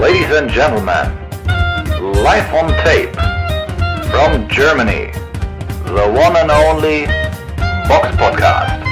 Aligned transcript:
Ladies 0.00 0.30
and 0.30 0.48
gentlemen, 0.50 1.10
live 2.22 2.54
on 2.54 2.68
tape 2.84 3.14
from 4.10 4.48
Germany, 4.48 5.10
the 5.86 6.06
one 6.14 6.36
and 6.36 6.50
only 6.50 7.06
Box 7.88 8.08
Podcast. 8.16 8.84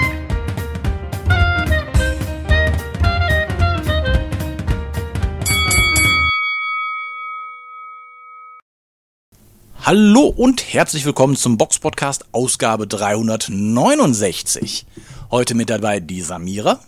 Hallo 9.84 10.26
und 10.26 10.72
herzlich 10.72 11.04
willkommen 11.04 11.36
zum 11.36 11.56
Box 11.58 11.78
Podcast 11.78 12.24
Ausgabe 12.32 12.88
369. 12.88 14.84
Heute 15.30 15.54
mit 15.54 15.70
dabei 15.70 16.00
die 16.00 16.20
Samira 16.22 16.80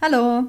Hallo. 0.00 0.44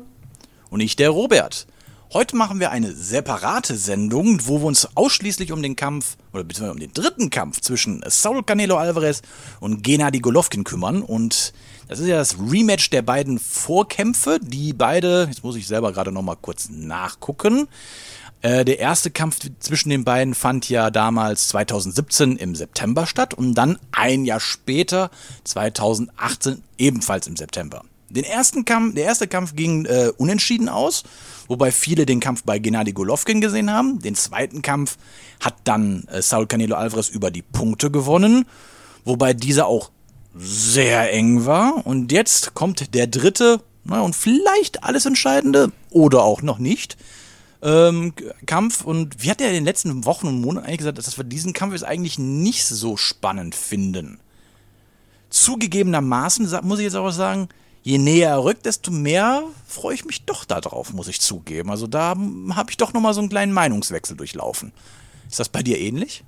und 0.70 0.80
ich, 0.80 0.96
der 0.96 1.10
Robert. 1.10 1.68
Heute 2.14 2.36
machen 2.36 2.60
wir 2.60 2.70
eine 2.70 2.94
separate 2.94 3.76
Sendung, 3.76 4.46
wo 4.46 4.60
wir 4.60 4.66
uns 4.68 4.88
ausschließlich 4.94 5.52
um 5.52 5.64
den 5.64 5.76
Kampf, 5.76 6.16
oder 6.32 6.44
beziehungsweise 6.44 6.74
um 6.74 6.80
den 6.80 6.94
dritten 6.94 7.32
Kampf 7.32 7.60
zwischen 7.62 8.04
Saul 8.06 8.44
Canelo 8.44 8.78
Alvarez 8.78 9.24
und 9.60 9.82
Gennady 9.82 10.20
Golovkin 10.20 10.64
kümmern. 10.64 11.02
Und 11.02 11.54
das 11.88 11.98
ist 11.98 12.06
ja 12.06 12.18
das 12.18 12.38
Rematch 12.38 12.92
der 12.92 13.02
beiden 13.02 13.40
Vorkämpfe, 13.40 14.40
die 14.40 14.74
beide, 14.74 15.26
jetzt 15.28 15.44
muss 15.44 15.56
ich 15.56 15.66
selber 15.66 15.92
gerade 15.92 16.12
nochmal 16.12 16.38
kurz 16.40 16.70
nachgucken. 16.70 17.68
Äh, 18.44 18.64
der 18.64 18.78
erste 18.78 19.10
Kampf 19.10 19.40
zwischen 19.58 19.90
den 19.90 20.04
beiden 20.04 20.36
fand 20.36 20.70
ja 20.70 20.92
damals 20.92 21.48
2017 21.48 22.38
im 22.38 22.54
September 22.54 23.08
statt 23.08 23.34
und 23.34 23.56
dann 23.56 23.80
ein 23.92 24.24
Jahr 24.24 24.40
später, 24.40 25.10
2018, 25.46 26.62
ebenfalls 26.78 27.26
im 27.26 27.38
September. 27.38 27.84
Den 28.10 28.24
ersten 28.24 28.66
Kampf, 28.66 28.96
der 28.96 29.06
erste 29.06 29.28
Kampf 29.28 29.56
ging 29.56 29.86
äh, 29.86 30.12
unentschieden 30.18 30.70
aus, 30.70 31.04
wobei 31.48 31.72
viele 31.72 32.06
den 32.06 32.20
Kampf 32.20 32.44
bei 32.44 32.60
Gennady 32.60 32.94
Golovkin 32.94 33.42
gesehen 33.42 33.72
haben. 33.72 34.00
Den 34.00 34.16
zweiten 34.16 34.62
Kampf 34.62 34.98
hat 35.40 35.56
dann 35.64 36.04
äh, 36.12 36.22
Saul 36.22 36.48
Canelo 36.48 36.76
Alvarez 36.76 37.10
über 37.10 37.32
die 37.32 37.42
Punkte 37.42 37.90
gewonnen, 37.90 38.46
wobei 39.04 39.34
dieser 39.34 39.68
auch 39.68 39.90
sehr 40.36 41.12
eng 41.12 41.46
war. 41.46 41.86
Und 41.86 42.12
jetzt 42.12 42.54
kommt 42.54 42.94
der 42.94 43.08
dritte, 43.08 43.62
na, 43.84 44.02
und 44.02 44.16
vielleicht 44.16 44.84
alles 44.84 45.06
Entscheidende 45.06 45.72
oder 45.90 46.24
auch 46.24 46.42
noch 46.42 46.60
nicht 46.60 46.98
ähm, 47.64 48.14
Kampf. 48.46 48.84
Und 48.84 49.24
wir 49.24 49.32
hatten 49.32 49.44
ja 49.44 49.50
in 49.50 49.56
den 49.56 49.66
letzten 49.66 50.06
Wochen 50.06 50.28
und 50.28 50.42
Monaten 50.42 50.68
eigentlich 50.68 50.80
gesagt, 50.80 50.98
dass 50.98 51.18
wir 51.18 51.24
diesen 51.24 51.54
Kampf 51.54 51.74
jetzt 51.74 51.86
eigentlich 51.86 52.20
nicht 52.20 52.66
so 52.66 52.98
spannend 52.98 53.56
finden. 53.56 54.20
Zugegebenermaßen 55.30 56.48
muss 56.62 56.80
ich 56.80 56.86
jetzt 56.86 56.96
aber 56.96 57.12
sagen, 57.12 57.50
je 57.84 57.98
näher 57.98 58.30
er 58.30 58.44
rückt, 58.44 58.66
desto 58.66 58.92
mehr 58.92 59.44
freue 59.68 59.94
ich 59.94 60.06
mich 60.06 60.26
doch 60.26 60.46
darauf, 60.46 60.94
muss 60.94 61.08
ich 61.08 61.22
zugeben. 61.22 61.70
Also 61.70 61.86
da 61.86 62.16
habe 62.56 62.72
ich 62.72 62.78
doch 62.78 62.94
nochmal 62.94 63.14
so 63.14 63.20
einen 63.20 63.30
kleinen 63.30 63.54
Meinungswechsel 63.54 64.18
durchlaufen. 64.18 64.72
Ist 65.30 65.40
das 65.40 65.50
bei 65.50 65.62
dir 65.62 65.80
ähnlich? 65.80 66.24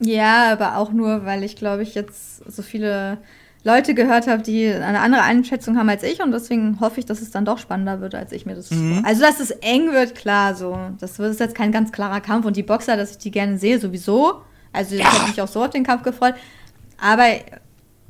Ja, 0.00 0.52
aber 0.52 0.76
auch 0.76 0.92
nur, 0.92 1.24
weil 1.24 1.42
ich 1.42 1.56
glaube 1.56 1.82
ich 1.82 1.94
jetzt 1.94 2.38
so 2.50 2.62
viele 2.62 3.18
Leute 3.64 3.94
gehört 3.94 4.28
habe, 4.28 4.42
die 4.42 4.68
eine 4.68 5.00
andere 5.00 5.22
Einschätzung 5.22 5.76
haben 5.76 5.88
als 5.88 6.04
ich 6.04 6.22
und 6.22 6.30
deswegen 6.30 6.78
hoffe 6.80 7.00
ich, 7.00 7.06
dass 7.06 7.20
es 7.20 7.32
dann 7.32 7.44
doch 7.44 7.58
spannender 7.58 8.00
wird, 8.00 8.14
als 8.14 8.30
ich 8.30 8.46
mir 8.46 8.54
das. 8.54 8.70
Also, 9.02 9.20
dass 9.20 9.40
es 9.40 9.50
eng 9.50 9.92
wird, 9.92 10.14
klar, 10.14 10.54
so. 10.54 10.78
Das 11.00 11.18
ist 11.18 11.40
jetzt 11.40 11.56
kein 11.56 11.72
ganz 11.72 11.90
klarer 11.90 12.20
Kampf 12.20 12.46
und 12.46 12.56
die 12.56 12.62
Boxer, 12.62 12.96
dass 12.96 13.10
ich 13.10 13.18
die 13.18 13.32
gerne 13.32 13.58
sehe, 13.58 13.80
sowieso. 13.80 14.42
Also, 14.72 14.94
ich 14.94 15.04
habe 15.04 15.26
mich 15.28 15.42
auch 15.42 15.48
so 15.48 15.64
auf 15.64 15.70
den 15.70 15.82
Kampf 15.82 16.04
gefreut. 16.04 16.34
Aber 17.00 17.24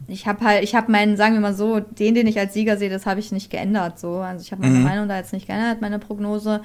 ich 0.09 0.27
habe 0.27 0.45
halt, 0.45 0.65
ich 0.65 0.75
habe 0.75 0.91
meinen, 0.91 1.17
sagen 1.17 1.35
wir 1.35 1.41
mal 1.41 1.55
so, 1.55 1.81
den, 1.81 2.15
den 2.15 2.27
ich 2.27 2.39
als 2.39 2.55
Sieger 2.55 2.77
sehe, 2.77 2.91
das 2.91 3.07
habe 3.07 3.21
ich 3.21 3.31
nicht 3.31 3.51
geändert, 3.51 4.01
so. 4.01 4.17
Also, 4.17 4.43
ich 4.43 4.53
habe 4.53 4.63
meine 4.63 4.79
Meinung 4.79 5.09
da 5.09 5.17
jetzt 5.17 5.33
nicht 5.33 5.47
geändert, 5.47 5.81
meine 5.81 5.99
Prognose. 5.99 6.63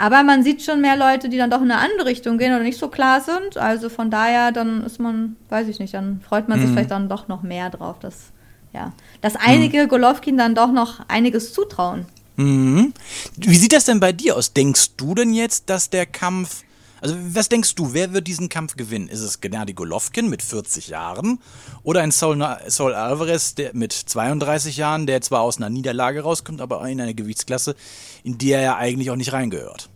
Aber 0.00 0.22
man 0.22 0.44
sieht 0.44 0.62
schon 0.62 0.80
mehr 0.80 0.96
Leute, 0.96 1.28
die 1.28 1.38
dann 1.38 1.50
doch 1.50 1.60
in 1.60 1.72
eine 1.72 1.80
andere 1.80 2.06
Richtung 2.06 2.38
gehen 2.38 2.54
oder 2.54 2.62
nicht 2.62 2.78
so 2.78 2.86
klar 2.86 3.20
sind. 3.20 3.58
Also 3.58 3.88
von 3.88 4.12
daher, 4.12 4.52
dann 4.52 4.84
ist 4.84 5.00
man, 5.00 5.34
weiß 5.48 5.66
ich 5.66 5.80
nicht, 5.80 5.92
dann 5.92 6.20
freut 6.20 6.48
man 6.48 6.60
sich 6.60 6.70
vielleicht 6.70 6.92
dann 6.92 7.08
doch 7.08 7.26
noch 7.26 7.42
mehr 7.42 7.68
drauf, 7.68 7.98
dass, 7.98 8.30
ja, 8.72 8.92
dass 9.22 9.34
einige 9.34 9.88
Golovkin 9.88 10.38
dann 10.38 10.54
doch 10.54 10.70
noch 10.70 11.00
einiges 11.08 11.52
zutrauen. 11.52 12.06
Mhm. 12.36 12.94
Wie 13.36 13.56
sieht 13.56 13.72
das 13.72 13.86
denn 13.86 13.98
bei 13.98 14.12
dir 14.12 14.36
aus? 14.36 14.52
Denkst 14.52 14.94
du 14.96 15.16
denn 15.16 15.34
jetzt, 15.34 15.68
dass 15.68 15.90
der 15.90 16.06
Kampf. 16.06 16.62
Also, 17.00 17.16
was 17.18 17.48
denkst 17.48 17.74
du, 17.74 17.92
wer 17.94 18.12
wird 18.12 18.26
diesen 18.26 18.48
Kampf 18.48 18.76
gewinnen? 18.76 19.08
Ist 19.08 19.20
es 19.20 19.40
Gennady 19.40 19.72
Golovkin 19.72 20.28
mit 20.28 20.42
40 20.42 20.88
Jahren 20.88 21.38
oder 21.82 22.02
ein 22.02 22.10
Saul, 22.10 22.44
Saul 22.66 22.94
Alvarez 22.94 23.54
der 23.54 23.74
mit 23.74 23.92
32 23.92 24.76
Jahren, 24.76 25.06
der 25.06 25.20
zwar 25.20 25.42
aus 25.42 25.58
einer 25.58 25.70
Niederlage 25.70 26.22
rauskommt, 26.22 26.60
aber 26.60 26.86
in 26.88 27.00
einer 27.00 27.14
Gewichtsklasse, 27.14 27.76
in 28.24 28.38
die 28.38 28.50
er 28.50 28.62
ja 28.62 28.76
eigentlich 28.76 29.10
auch 29.10 29.16
nicht 29.16 29.32
reingehört? 29.32 29.88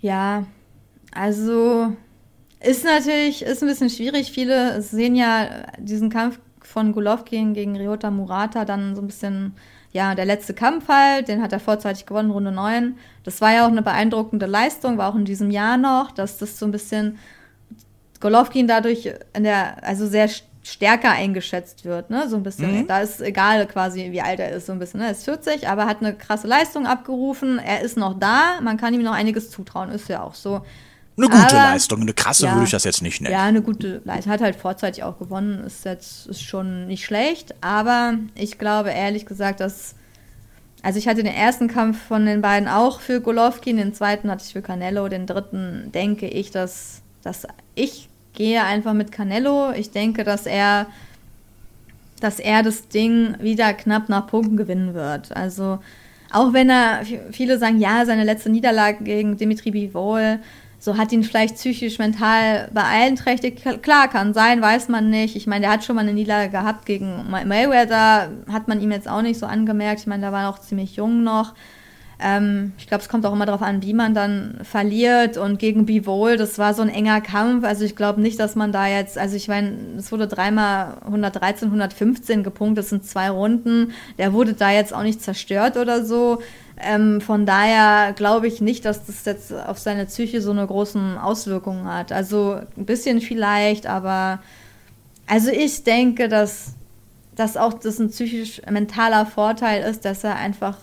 Ja, 0.00 0.46
also 1.12 1.94
ist 2.60 2.84
natürlich, 2.84 3.42
ist 3.42 3.62
ein 3.62 3.68
bisschen 3.68 3.90
schwierig. 3.90 4.32
Viele 4.32 4.82
sehen 4.82 5.14
ja 5.14 5.66
diesen 5.78 6.10
Kampf 6.10 6.38
von 6.60 6.92
Golovkin 6.92 7.54
gegen 7.54 7.76
Ryota 7.76 8.10
Murata 8.10 8.64
dann 8.64 8.94
so 8.94 9.02
ein 9.02 9.08
bisschen, 9.08 9.54
ja, 9.92 10.14
der 10.14 10.24
letzte 10.24 10.54
Kampf 10.54 10.88
halt, 10.88 11.28
den 11.28 11.42
hat 11.42 11.52
er 11.52 11.60
vorzeitig 11.60 12.06
gewonnen, 12.06 12.30
Runde 12.30 12.50
9. 12.52 12.96
Das 13.24 13.40
war 13.40 13.52
ja 13.52 13.64
auch 13.66 13.70
eine 13.70 13.82
beeindruckende 13.82 14.46
Leistung, 14.46 14.96
war 14.98 15.10
auch 15.10 15.16
in 15.16 15.24
diesem 15.26 15.50
Jahr 15.50 15.76
noch, 15.76 16.10
dass 16.12 16.38
das 16.38 16.58
so 16.58 16.64
ein 16.66 16.72
bisschen 16.72 17.18
Golovkin 18.20 18.66
dadurch 18.68 19.10
in 19.34 19.42
der, 19.44 19.82
also 19.84 20.06
sehr 20.06 20.28
st- 20.28 20.44
stärker 20.64 21.10
eingeschätzt 21.10 21.84
wird, 21.84 22.08
ne, 22.10 22.28
so 22.28 22.36
ein 22.36 22.44
bisschen. 22.44 22.86
Da 22.86 23.00
ist 23.00 23.20
egal 23.20 23.66
quasi, 23.66 24.12
wie 24.12 24.22
alt 24.22 24.38
er 24.38 24.50
ist, 24.52 24.66
so 24.66 24.72
ein 24.72 24.78
bisschen, 24.78 25.00
ne, 25.00 25.06
er 25.06 25.12
ist 25.12 25.24
40, 25.24 25.68
aber 25.68 25.86
hat 25.86 26.00
eine 26.00 26.14
krasse 26.14 26.46
Leistung 26.46 26.86
abgerufen, 26.86 27.58
er 27.58 27.80
ist 27.80 27.96
noch 27.96 28.16
da, 28.18 28.60
man 28.62 28.76
kann 28.76 28.94
ihm 28.94 29.02
noch 29.02 29.12
einiges 29.12 29.50
zutrauen, 29.50 29.90
ist 29.90 30.08
ja 30.08 30.22
auch 30.22 30.34
so. 30.34 30.64
Eine 31.16 31.28
gute 31.28 31.42
Aber- 31.56 31.72
Leistung, 31.72 32.00
eine 32.00 32.14
krasse 32.14 32.46
Ja. 32.46 32.52
würde 32.54 32.64
ich 32.64 32.70
das 32.70 32.84
jetzt 32.84 33.02
nicht 33.02 33.20
nennen. 33.20 33.34
Ja, 33.34 33.42
eine 33.44 33.60
gute 33.62 34.00
Leistung. 34.04 34.32
Hat 34.32 34.40
halt 34.40 34.56
vorzeitig 34.56 35.02
auch 35.04 35.18
gewonnen. 35.18 35.62
Ist 35.64 35.84
jetzt 35.84 36.26
ist 36.26 36.42
schon 36.42 36.86
nicht 36.86 37.04
schlecht. 37.04 37.54
Aber 37.60 38.14
ich 38.34 38.58
glaube 38.58 38.90
ehrlich 38.90 39.26
gesagt, 39.26 39.60
dass. 39.60 39.94
Also 40.84 40.98
ich 40.98 41.06
hatte 41.06 41.22
den 41.22 41.32
ersten 41.32 41.68
Kampf 41.68 41.96
von 42.08 42.26
den 42.26 42.40
beiden 42.42 42.68
auch 42.68 43.00
für 43.00 43.20
Golovkin, 43.20 43.76
den 43.76 43.94
zweiten 43.94 44.28
hatte 44.30 44.42
ich 44.44 44.52
für 44.52 44.62
Canelo, 44.62 45.06
den 45.08 45.26
dritten 45.26 45.92
denke 45.94 46.26
ich, 46.26 46.50
dass, 46.50 47.02
dass 47.22 47.46
ich 47.76 48.08
gehe 48.32 48.64
einfach 48.64 48.92
mit 48.92 49.12
Canelo. 49.12 49.70
Ich 49.70 49.92
denke, 49.92 50.24
dass 50.24 50.44
er, 50.44 50.86
dass 52.20 52.40
er 52.40 52.64
das 52.64 52.88
Ding 52.88 53.36
wieder 53.40 53.72
knapp 53.74 54.08
nach 54.08 54.26
Punkten 54.26 54.56
gewinnen 54.56 54.92
wird. 54.94 55.30
Also 55.36 55.78
auch 56.32 56.52
wenn 56.52 56.68
er, 56.68 57.02
viele 57.30 57.58
sagen, 57.58 57.78
ja, 57.78 58.04
seine 58.04 58.24
letzte 58.24 58.50
Niederlage 58.50 59.04
gegen 59.04 59.36
Dimitri 59.36 59.70
Bivol, 59.70 60.40
so 60.82 60.96
hat 60.96 61.12
ihn 61.12 61.22
vielleicht 61.22 61.54
psychisch, 61.54 62.00
mental 62.00 62.68
beeinträchtigt. 62.72 63.62
Klar, 63.82 64.08
kann 64.08 64.34
sein, 64.34 64.60
weiß 64.60 64.88
man 64.88 65.10
nicht. 65.10 65.36
Ich 65.36 65.46
meine, 65.46 65.60
der 65.62 65.70
hat 65.70 65.84
schon 65.84 65.94
mal 65.94 66.02
eine 66.02 66.12
Niederlage 66.12 66.50
gehabt 66.50 66.86
gegen 66.86 67.30
May- 67.30 67.44
Mayweather, 67.44 68.32
hat 68.50 68.66
man 68.66 68.80
ihm 68.80 68.90
jetzt 68.90 69.08
auch 69.08 69.22
nicht 69.22 69.38
so 69.38 69.46
angemerkt. 69.46 70.00
Ich 70.00 70.06
meine, 70.08 70.22
da 70.22 70.32
war 70.32 70.50
auch 70.50 70.58
ziemlich 70.58 70.96
jung 70.96 71.22
noch. 71.22 71.54
Ähm, 72.22 72.72
ich 72.78 72.86
glaube, 72.86 73.02
es 73.02 73.08
kommt 73.08 73.26
auch 73.26 73.32
immer 73.32 73.46
darauf 73.46 73.62
an, 73.62 73.82
wie 73.82 73.94
man 73.94 74.14
dann 74.14 74.60
verliert. 74.62 75.36
Und 75.36 75.58
gegen 75.58 75.86
Bivol, 75.86 76.36
das 76.36 76.58
war 76.58 76.74
so 76.74 76.82
ein 76.82 76.88
enger 76.88 77.20
Kampf. 77.20 77.64
Also 77.64 77.84
ich 77.84 77.96
glaube 77.96 78.20
nicht, 78.20 78.38
dass 78.38 78.54
man 78.54 78.72
da 78.72 78.86
jetzt, 78.86 79.18
also 79.18 79.36
ich 79.36 79.48
meine, 79.48 79.76
es 79.98 80.12
wurde 80.12 80.28
dreimal 80.28 80.98
113, 81.04 81.68
115 81.68 82.42
gepunktet, 82.42 82.84
das 82.84 82.90
sind 82.90 83.04
zwei 83.04 83.30
Runden. 83.30 83.92
Der 84.18 84.32
wurde 84.32 84.54
da 84.54 84.70
jetzt 84.70 84.94
auch 84.94 85.02
nicht 85.02 85.22
zerstört 85.22 85.76
oder 85.76 86.04
so. 86.04 86.40
Ähm, 86.80 87.20
von 87.20 87.44
daher 87.46 88.12
glaube 88.12 88.46
ich 88.46 88.60
nicht, 88.60 88.84
dass 88.84 89.04
das 89.04 89.24
jetzt 89.24 89.52
auf 89.52 89.78
seine 89.78 90.06
Psyche 90.06 90.40
so 90.40 90.50
eine 90.52 90.66
großen 90.66 91.18
Auswirkungen 91.18 91.84
hat. 91.84 92.12
Also 92.12 92.60
ein 92.76 92.86
bisschen 92.86 93.20
vielleicht, 93.20 93.86
aber 93.86 94.40
also 95.26 95.50
ich 95.50 95.84
denke, 95.84 96.28
dass 96.28 96.74
dass 97.34 97.56
auch 97.56 97.72
das 97.72 97.98
ein 97.98 98.10
psychisch 98.10 98.60
mentaler 98.70 99.24
Vorteil 99.26 99.82
ist, 99.84 100.04
dass 100.04 100.22
er 100.22 100.36
einfach 100.36 100.76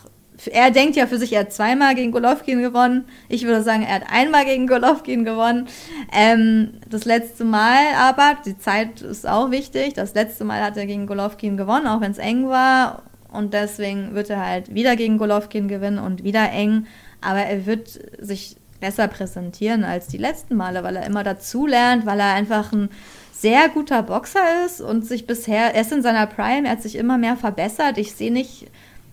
er 0.47 0.71
denkt 0.71 0.95
ja 0.95 1.07
für 1.07 1.17
sich, 1.17 1.33
er 1.33 1.41
hat 1.41 1.53
zweimal 1.53 1.95
gegen 1.95 2.11
Golovkin 2.11 2.61
gewonnen. 2.61 3.05
Ich 3.27 3.43
würde 3.43 3.63
sagen, 3.63 3.83
er 3.83 3.95
hat 3.95 4.03
einmal 4.09 4.45
gegen 4.45 4.67
Golovkin 4.67 5.25
gewonnen. 5.25 5.67
Ähm, 6.13 6.75
das 6.89 7.05
letzte 7.05 7.43
Mal 7.43 7.93
aber, 7.97 8.37
die 8.45 8.57
Zeit 8.57 9.01
ist 9.01 9.27
auch 9.27 9.51
wichtig, 9.51 9.93
das 9.93 10.13
letzte 10.13 10.45
Mal 10.45 10.61
hat 10.61 10.77
er 10.77 10.85
gegen 10.85 11.07
Golovkin 11.07 11.57
gewonnen, 11.57 11.87
auch 11.87 12.01
wenn 12.01 12.11
es 12.11 12.17
eng 12.17 12.47
war. 12.47 13.03
Und 13.31 13.53
deswegen 13.53 14.15
wird 14.15 14.29
er 14.29 14.45
halt 14.45 14.73
wieder 14.73 14.95
gegen 14.95 15.17
Golovkin 15.17 15.67
gewinnen 15.67 15.99
und 15.99 16.23
wieder 16.23 16.51
eng. 16.51 16.87
Aber 17.21 17.41
er 17.41 17.65
wird 17.65 17.99
sich 18.19 18.55
besser 18.79 19.07
präsentieren 19.07 19.83
als 19.83 20.07
die 20.07 20.17
letzten 20.17 20.55
Male, 20.55 20.83
weil 20.83 20.95
er 20.95 21.05
immer 21.05 21.23
dazu 21.23 21.67
lernt, 21.67 22.05
weil 22.05 22.19
er 22.19 22.33
einfach 22.33 22.71
ein 22.71 22.89
sehr 23.31 23.69
guter 23.69 24.03
Boxer 24.03 24.65
ist 24.65 24.81
und 24.81 25.05
sich 25.05 25.27
bisher, 25.27 25.73
er 25.73 25.81
ist 25.81 25.91
in 25.91 26.01
seiner 26.01 26.27
Prime, 26.27 26.67
er 26.67 26.71
hat 26.71 26.81
sich 26.81 26.95
immer 26.95 27.17
mehr 27.17 27.37
verbessert. 27.37 27.97
Ich 27.97 28.13
sehe 28.13 28.31
nicht, 28.31 28.67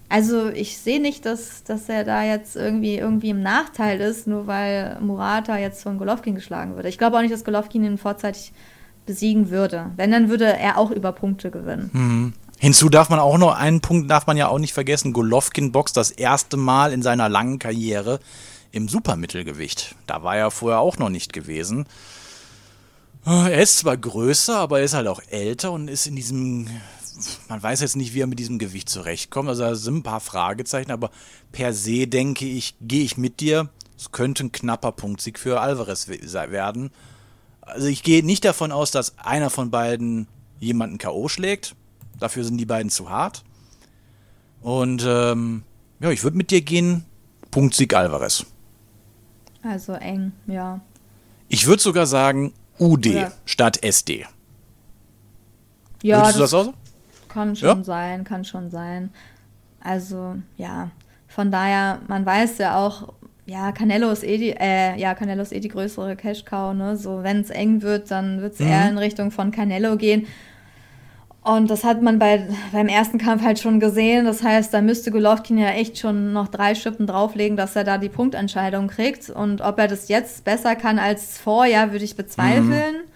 also 0.08 0.48
ich 0.48 0.78
sehe 0.78 1.00
nicht, 1.00 1.26
dass, 1.26 1.64
dass 1.64 1.88
er 1.88 2.04
da 2.04 2.24
jetzt 2.24 2.56
irgendwie, 2.56 2.96
irgendwie 2.96 3.30
im 3.30 3.42
Nachteil 3.42 4.00
ist, 4.00 4.26
nur 4.26 4.46
weil 4.46 4.98
Murata 5.00 5.58
jetzt 5.58 5.82
von 5.82 5.98
Golovkin 5.98 6.34
geschlagen 6.34 6.76
würde. 6.76 6.88
Ich 6.88 6.98
glaube 6.98 7.16
auch 7.16 7.22
nicht, 7.22 7.34
dass 7.34 7.44
Golovkin 7.44 7.84
ihn 7.84 7.98
vorzeitig 7.98 8.52
besiegen 9.04 9.50
würde. 9.50 9.90
Wenn, 9.96 10.10
dann 10.10 10.28
würde 10.28 10.46
er 10.46 10.78
auch 10.78 10.90
über 10.90 11.12
Punkte 11.12 11.50
gewinnen. 11.50 12.34
Hinzu 12.58 12.88
darf 12.88 13.08
man 13.08 13.18
auch 13.18 13.38
noch 13.38 13.54
einen 13.54 13.80
Punkt 13.80 14.10
darf 14.10 14.26
man 14.26 14.36
ja 14.36 14.48
auch 14.48 14.58
nicht 14.58 14.72
vergessen. 14.72 15.12
Golovkin 15.12 15.72
boxt 15.72 15.96
das 15.96 16.10
erste 16.10 16.56
Mal 16.56 16.92
in 16.92 17.02
seiner 17.02 17.28
langen 17.28 17.58
Karriere 17.58 18.18
im 18.72 18.88
Supermittelgewicht. 18.88 19.94
Da 20.06 20.22
war 20.22 20.36
er 20.36 20.50
vorher 20.50 20.80
auch 20.80 20.98
noch 20.98 21.08
nicht 21.08 21.32
gewesen. 21.32 21.86
Er 23.24 23.60
ist 23.60 23.78
zwar 23.78 23.96
größer, 23.96 24.56
aber 24.56 24.78
er 24.78 24.84
ist 24.84 24.94
halt 24.94 25.08
auch 25.08 25.20
älter 25.30 25.72
und 25.72 25.88
ist 25.88 26.06
in 26.06 26.14
diesem. 26.14 26.68
Man 27.48 27.62
weiß 27.62 27.80
jetzt 27.80 27.96
nicht, 27.96 28.14
wie 28.14 28.20
er 28.20 28.26
mit 28.26 28.38
diesem 28.38 28.58
Gewicht 28.58 28.88
zurechtkommt. 28.88 29.48
Also 29.48 29.62
da 29.62 29.74
sind 29.74 29.96
ein 29.96 30.02
paar 30.02 30.20
Fragezeichen, 30.20 30.90
aber 30.90 31.10
per 31.52 31.72
se 31.72 32.06
denke 32.06 32.46
ich, 32.46 32.74
gehe 32.80 33.04
ich 33.04 33.16
mit 33.16 33.40
dir. 33.40 33.70
Es 33.96 34.12
könnte 34.12 34.44
ein 34.44 34.52
knapper 34.52 34.92
Punktsieg 34.92 35.38
für 35.38 35.60
Alvarez 35.60 36.08
werden. 36.08 36.90
Also 37.60 37.86
ich 37.88 38.02
gehe 38.02 38.24
nicht 38.24 38.44
davon 38.44 38.72
aus, 38.72 38.90
dass 38.90 39.18
einer 39.18 39.50
von 39.50 39.70
beiden 39.70 40.28
jemanden 40.60 40.98
K.O. 40.98 41.28
schlägt. 41.28 41.74
Dafür 42.18 42.44
sind 42.44 42.58
die 42.58 42.66
beiden 42.66 42.90
zu 42.90 43.10
hart. 43.10 43.44
Und 44.60 45.04
ähm, 45.06 45.62
ja, 46.00 46.10
ich 46.10 46.22
würde 46.22 46.36
mit 46.36 46.50
dir 46.50 46.60
gehen. 46.60 47.04
Punktsieg 47.50 47.94
Alvarez. 47.94 48.44
Also 49.62 49.92
eng, 49.92 50.32
ja. 50.46 50.80
Ich 51.48 51.66
würde 51.66 51.82
sogar 51.82 52.06
sagen 52.06 52.52
UD 52.78 53.06
Oder 53.06 53.32
statt 53.44 53.82
SD. 53.82 54.26
Ja, 56.02 56.18
Würdest 56.18 56.28
das, 56.28 56.34
du 56.34 56.40
das 56.40 56.54
auch? 56.54 56.74
Kann 57.36 57.54
schon 57.54 57.68
ja? 57.68 57.84
sein, 57.84 58.24
kann 58.24 58.44
schon 58.46 58.70
sein. 58.70 59.10
Also, 59.80 60.36
ja. 60.56 60.90
Von 61.28 61.50
daher, 61.50 62.00
man 62.08 62.24
weiß 62.24 62.56
ja 62.56 62.78
auch, 62.78 63.12
ja, 63.44 63.72
Canelo 63.72 64.10
ist 64.10 64.24
eh 64.24 64.38
die, 64.38 64.50
äh, 64.50 64.98
ja, 64.98 65.14
Canelo 65.14 65.42
ist 65.42 65.52
eh 65.52 65.60
die 65.60 65.68
größere 65.68 66.16
Cash-Cow, 66.16 66.72
ne? 66.72 66.96
So, 66.96 67.22
wenn 67.22 67.40
es 67.42 67.50
eng 67.50 67.82
wird, 67.82 68.10
dann 68.10 68.40
wird 68.40 68.54
es 68.54 68.60
mhm. 68.60 68.68
eher 68.68 68.88
in 68.88 68.96
Richtung 68.96 69.30
von 69.30 69.50
Canelo 69.50 69.98
gehen. 69.98 70.26
Und 71.42 71.70
das 71.70 71.84
hat 71.84 72.00
man 72.00 72.18
bei, 72.18 72.48
beim 72.72 72.88
ersten 72.88 73.18
Kampf 73.18 73.44
halt 73.44 73.58
schon 73.58 73.80
gesehen. 73.80 74.24
Das 74.24 74.42
heißt, 74.42 74.72
da 74.72 74.80
müsste 74.80 75.10
Golovkin 75.12 75.58
ja 75.58 75.68
echt 75.68 75.98
schon 75.98 76.32
noch 76.32 76.48
drei 76.48 76.74
Schippen 76.74 77.06
drauflegen, 77.06 77.58
dass 77.58 77.76
er 77.76 77.84
da 77.84 77.98
die 77.98 78.08
Punktentscheidung 78.08 78.88
kriegt. 78.88 79.28
Und 79.28 79.60
ob 79.60 79.78
er 79.78 79.88
das 79.88 80.08
jetzt 80.08 80.44
besser 80.44 80.74
kann 80.74 80.98
als 80.98 81.38
vorher, 81.38 81.92
würde 81.92 82.04
ich 82.04 82.16
bezweifeln. 82.16 82.94
Mhm. 82.94 83.15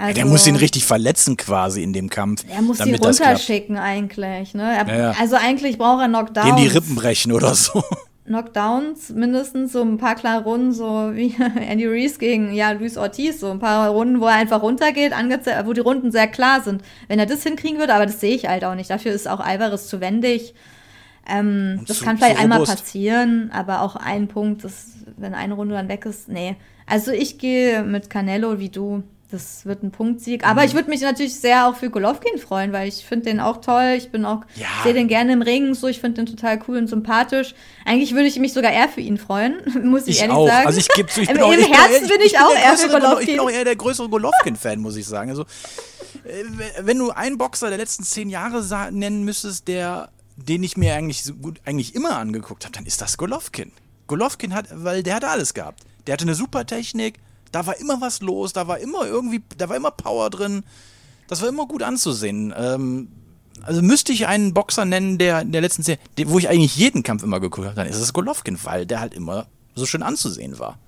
Also, 0.00 0.14
der 0.14 0.24
muss 0.24 0.46
ihn 0.46 0.56
richtig 0.56 0.86
verletzen 0.86 1.36
quasi 1.36 1.82
in 1.82 1.92
dem 1.92 2.08
Kampf. 2.08 2.44
Er 2.48 2.62
muss 2.62 2.80
ihn 2.80 2.94
runterschicken 2.94 3.76
eigentlich. 3.76 4.54
Ne? 4.54 4.62
Er, 4.62 4.88
ja, 4.88 4.96
ja. 4.96 5.14
Also 5.20 5.36
eigentlich 5.36 5.76
braucht 5.76 6.00
er 6.00 6.08
Knockdown. 6.08 6.46
Dem 6.46 6.56
die 6.56 6.68
Rippen 6.68 6.94
brechen 6.94 7.32
oder 7.32 7.54
so. 7.54 7.84
Knockdowns, 8.24 9.10
mindestens 9.10 9.72
so 9.72 9.82
ein 9.82 9.98
paar 9.98 10.14
klare 10.14 10.44
Runden, 10.44 10.72
so 10.72 11.10
wie 11.14 11.34
Andy 11.60 11.86
Reese 11.86 12.18
gegen 12.18 12.54
ja, 12.54 12.70
Luis 12.70 12.96
Ortiz, 12.96 13.40
so 13.40 13.50
ein 13.50 13.58
paar 13.58 13.90
Runden, 13.90 14.20
wo 14.20 14.26
er 14.26 14.36
einfach 14.36 14.62
runtergeht, 14.62 15.12
wo 15.64 15.72
die 15.72 15.80
Runden 15.80 16.12
sehr 16.12 16.28
klar 16.28 16.62
sind. 16.62 16.82
Wenn 17.08 17.18
er 17.18 17.26
das 17.26 17.42
hinkriegen 17.42 17.78
würde, 17.78 17.92
aber 17.92 18.06
das 18.06 18.20
sehe 18.20 18.34
ich 18.34 18.46
halt 18.46 18.64
auch 18.64 18.76
nicht. 18.76 18.88
Dafür 18.88 19.12
ist 19.12 19.28
auch 19.28 19.40
Alvarez 19.40 19.88
zu 19.88 20.00
wendig. 20.00 20.54
Ähm, 21.28 21.84
das 21.86 21.98
zu, 21.98 22.04
kann 22.04 22.16
vielleicht 22.16 22.38
einmal 22.38 22.64
passieren, 22.64 23.50
aber 23.52 23.82
auch 23.82 23.96
ein 23.96 24.28
Punkt, 24.28 24.64
das, 24.64 24.92
wenn 25.16 25.34
eine 25.34 25.54
Runde 25.54 25.74
dann 25.74 25.88
weg 25.88 26.06
ist, 26.06 26.28
nee. 26.28 26.56
Also 26.86 27.10
ich 27.10 27.38
gehe 27.38 27.82
mit 27.82 28.08
Canelo 28.08 28.58
wie 28.58 28.70
du 28.70 29.02
das 29.30 29.64
wird 29.64 29.82
ein 29.82 29.90
Punktsieg. 29.90 30.46
Aber 30.46 30.62
mhm. 30.62 30.68
ich 30.68 30.74
würde 30.74 30.90
mich 30.90 31.00
natürlich 31.00 31.34
sehr 31.36 31.66
auch 31.66 31.76
für 31.76 31.90
Golovkin 31.90 32.38
freuen, 32.38 32.72
weil 32.72 32.88
ich 32.88 33.04
finde 33.04 33.26
den 33.26 33.40
auch 33.40 33.60
toll. 33.60 33.94
Ich 33.96 34.10
bin 34.10 34.24
auch, 34.24 34.42
ja. 34.56 34.66
sehe 34.82 34.94
den 34.94 35.08
gerne 35.08 35.32
im 35.32 35.42
Ring, 35.42 35.74
so 35.74 35.88
ich 35.88 36.00
finde 36.00 36.24
den 36.24 36.26
total 36.26 36.60
cool 36.66 36.78
und 36.78 36.88
sympathisch. 36.88 37.54
Eigentlich 37.84 38.12
würde 38.14 38.26
ich 38.26 38.38
mich 38.38 38.52
sogar 38.52 38.72
eher 38.72 38.88
für 38.88 39.00
ihn 39.00 39.18
freuen, 39.18 39.60
muss 39.84 40.02
ich, 40.02 40.16
ich 40.16 40.20
ehrlich 40.22 40.36
auch. 40.36 40.48
sagen. 40.48 40.66
Also 40.66 40.80
ich 40.80 40.88
gebe 40.88 41.10
so, 41.10 41.20
ich 41.20 41.30
Im, 41.30 41.40
auch, 41.40 41.52
Im 41.52 41.60
Herzen 41.60 42.08
bin 42.08 42.20
ich, 42.20 42.32
ich 42.32 42.38
auch 42.38 42.54
eher 42.54 42.76
für 42.76 42.88
Golovkin. 42.88 43.20
Ich 43.20 43.26
bin 43.26 43.40
auch 43.40 43.50
eher 43.50 43.64
der 43.64 43.76
größere 43.76 44.08
Golovkin-Fan, 44.08 44.80
muss 44.80 44.96
ich 44.96 45.06
sagen. 45.06 45.30
Also 45.30 45.42
äh, 46.24 46.44
wenn 46.80 46.98
du 46.98 47.10
einen 47.10 47.38
Boxer 47.38 47.68
der 47.68 47.78
letzten 47.78 48.04
zehn 48.04 48.30
Jahre 48.30 48.62
nennen 48.92 49.24
müsstest, 49.24 49.68
der 49.68 50.10
den 50.46 50.62
ich 50.62 50.76
mir 50.76 50.94
eigentlich 50.94 51.22
so 51.22 51.34
gut 51.34 51.60
eigentlich 51.64 51.94
immer 51.94 52.16
angeguckt 52.16 52.64
habe, 52.64 52.72
dann 52.72 52.86
ist 52.86 53.00
das 53.00 53.18
Golovkin. 53.18 53.72
Golovkin 54.06 54.54
hat, 54.54 54.68
weil 54.72 55.02
der 55.02 55.16
hatte 55.16 55.28
alles 55.28 55.54
gehabt. 55.54 55.84
Der 56.06 56.14
hatte 56.14 56.24
eine 56.24 56.34
super 56.34 56.66
Technik, 56.66 57.18
da 57.52 57.66
war 57.66 57.78
immer 57.78 58.00
was 58.00 58.20
los, 58.20 58.52
da 58.52 58.68
war 58.68 58.78
immer 58.78 59.06
irgendwie, 59.06 59.42
da 59.56 59.68
war 59.68 59.76
immer 59.76 59.90
Power 59.90 60.30
drin. 60.30 60.64
Das 61.28 61.42
war 61.42 61.48
immer 61.48 61.66
gut 61.66 61.82
anzusehen. 61.82 62.52
Ähm, 62.56 63.08
also 63.62 63.82
müsste 63.82 64.12
ich 64.12 64.26
einen 64.26 64.54
Boxer 64.54 64.84
nennen, 64.84 65.18
der 65.18 65.42
in 65.42 65.52
der 65.52 65.60
letzten 65.60 65.82
Serie, 65.82 66.00
wo 66.26 66.38
ich 66.38 66.48
eigentlich 66.48 66.76
jeden 66.76 67.02
Kampf 67.02 67.22
immer 67.22 67.40
geguckt 67.40 67.66
habe, 67.66 67.76
dann 67.76 67.86
ist 67.86 68.00
es 68.00 68.12
Golovkin, 68.12 68.58
weil 68.64 68.86
der 68.86 69.00
halt 69.00 69.14
immer 69.14 69.46
so 69.74 69.86
schön 69.86 70.02
anzusehen 70.02 70.58
war. 70.58 70.78